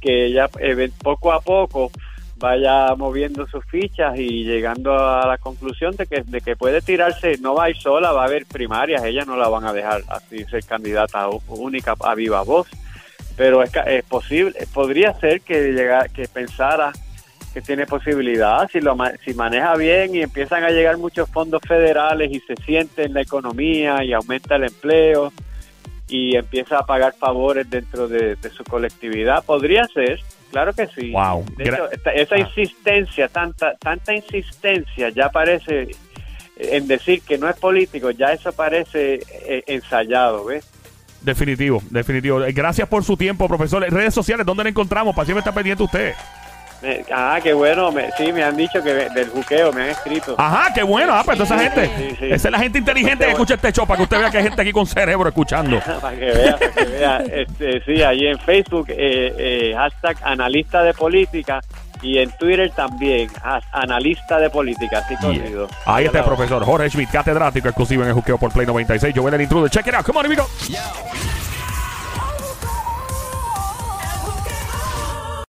que 0.00 0.26
ella 0.26 0.48
eh, 0.58 0.90
poco 1.02 1.32
a 1.32 1.40
poco 1.40 1.90
vaya 2.36 2.94
moviendo 2.96 3.46
sus 3.46 3.64
fichas 3.66 4.18
y 4.18 4.44
llegando 4.44 4.94
a 4.98 5.26
la 5.26 5.36
conclusión 5.36 5.94
de 5.96 6.06
que, 6.06 6.22
de 6.22 6.40
que 6.40 6.56
puede 6.56 6.80
tirarse, 6.80 7.36
no 7.38 7.54
va 7.54 7.64
a 7.64 7.70
ir 7.70 7.76
sola, 7.76 8.12
va 8.12 8.22
a 8.22 8.26
haber 8.26 8.46
primarias, 8.46 9.04
ella 9.04 9.24
no 9.26 9.36
la 9.36 9.48
van 9.48 9.64
a 9.64 9.74
dejar 9.74 10.02
así 10.08 10.44
ser 10.44 10.64
candidata 10.64 11.28
única 11.48 11.94
a 12.00 12.14
viva 12.14 12.42
voz. 12.42 12.66
Pero 13.36 13.62
es, 13.62 13.70
es 13.86 14.04
posible, 14.04 14.54
podría 14.72 15.14
ser 15.14 15.42
que 15.42 15.72
llega, 15.72 16.08
que 16.08 16.26
pensara 16.28 16.92
que 17.52 17.60
tiene 17.60 17.86
posibilidad 17.86 18.68
si 18.70 18.80
lo 18.80 18.96
si 19.24 19.34
maneja 19.34 19.74
bien 19.76 20.14
y 20.14 20.22
empiezan 20.22 20.62
a 20.62 20.70
llegar 20.70 20.98
muchos 20.98 21.28
fondos 21.28 21.60
federales 21.66 22.30
y 22.30 22.40
se 22.40 22.54
siente 22.64 23.04
en 23.04 23.14
la 23.14 23.22
economía 23.22 24.04
y 24.04 24.12
aumenta 24.12 24.56
el 24.56 24.64
empleo 24.64 25.32
y 26.10 26.36
empieza 26.36 26.78
a 26.78 26.84
pagar 26.84 27.14
favores 27.14 27.70
dentro 27.70 28.08
de, 28.08 28.36
de 28.36 28.50
su 28.50 28.64
colectividad, 28.64 29.44
podría 29.44 29.84
ser, 29.86 30.20
claro 30.50 30.72
que 30.74 30.86
sí. 30.88 31.12
Wow. 31.12 31.44
De 31.56 31.64
Gra- 31.64 31.74
hecho, 31.74 31.90
esta- 31.92 32.12
esa 32.12 32.34
Ah. 32.34 32.38
insistencia, 32.40 33.28
tanta 33.28 33.74
tanta 33.76 34.12
insistencia 34.14 35.08
ya 35.10 35.28
parece 35.30 35.88
en 36.56 36.86
decir 36.88 37.22
que 37.22 37.38
no 37.38 37.48
es 37.48 37.56
político, 37.56 38.10
ya 38.10 38.32
eso 38.32 38.52
parece 38.52 39.20
eh, 39.46 39.62
ensayado, 39.66 40.44
¿ves? 40.44 40.68
Definitivo, 41.22 41.82
definitivo. 41.90 42.42
Eh, 42.44 42.52
Gracias 42.52 42.88
por 42.88 43.04
su 43.04 43.16
tiempo, 43.16 43.46
profesor. 43.46 43.82
Redes 43.90 44.12
sociales, 44.14 44.44
¿dónde 44.44 44.64
le 44.64 44.70
encontramos? 44.70 45.14
Para 45.14 45.24
siempre 45.26 45.40
estar 45.40 45.54
pendiente 45.54 45.82
usted. 45.82 46.14
Me- 46.82 47.04
ah, 47.12 47.38
qué 47.42 47.52
bueno. 47.52 47.92
Me, 47.92 48.10
sí, 48.12 48.32
me 48.32 48.42
han 48.42 48.56
dicho 48.56 48.82
que 48.82 48.92
del 48.92 49.28
juqueo 49.28 49.72
me 49.72 49.82
han 49.82 49.88
escrito. 49.90 50.34
Ajá, 50.38 50.72
qué 50.74 50.82
bueno. 50.82 51.12
Ah, 51.14 51.22
pues 51.24 51.38
toda 51.38 51.56
esa 51.56 51.58
gente. 51.58 51.90
Sí, 51.96 52.16
sí. 52.18 52.24
Esa 52.26 52.48
es 52.48 52.52
la 52.52 52.58
gente 52.58 52.78
inteligente 52.78 53.24
que 53.24 53.32
escucha 53.32 53.54
este 53.54 53.72
show 53.72 53.86
para 53.86 53.98
que 53.98 54.02
usted 54.04 54.18
vea 54.18 54.30
que 54.30 54.38
hay 54.38 54.44
gente 54.44 54.62
aquí 54.62 54.72
con 54.72 54.86
cerebro 54.86 55.28
escuchando. 55.28 55.80
para 56.00 56.16
que 56.16 56.24
vea, 56.26 56.56
para 56.56 56.72
que 56.72 56.84
vea. 56.84 57.16
Este, 57.18 57.82
sí, 57.84 58.02
ahí 58.02 58.26
en 58.26 58.38
Facebook, 58.38 58.86
eh, 58.90 59.34
eh, 59.38 59.74
hashtag 59.76 60.16
analista 60.22 60.82
de 60.82 60.94
política 60.94 61.60
y 62.02 62.18
en 62.18 62.30
Twitter 62.32 62.70
también, 62.70 63.30
analista 63.72 64.38
de 64.38 64.48
política, 64.48 64.98
así 65.04 65.16
corrido. 65.16 65.68
Ahí 65.84 66.06
está 66.06 66.20
el 66.20 66.24
profesor 66.24 66.64
Jorge 66.64 66.88
Schmidt, 66.88 67.10
catedrático 67.10 67.68
exclusivo 67.68 68.02
en 68.02 68.08
el 68.08 68.14
juqueo 68.14 68.38
por 68.38 68.50
Play 68.52 68.66
96. 68.66 69.14
Yo 69.14 69.22
voy 69.22 69.34
el 69.34 69.42
intruder. 69.42 69.70
Check 69.70 69.86
it 69.88 69.94
out. 69.94 70.06
Come 70.06 70.18
on, 70.20 70.26
amigo. 70.26 70.46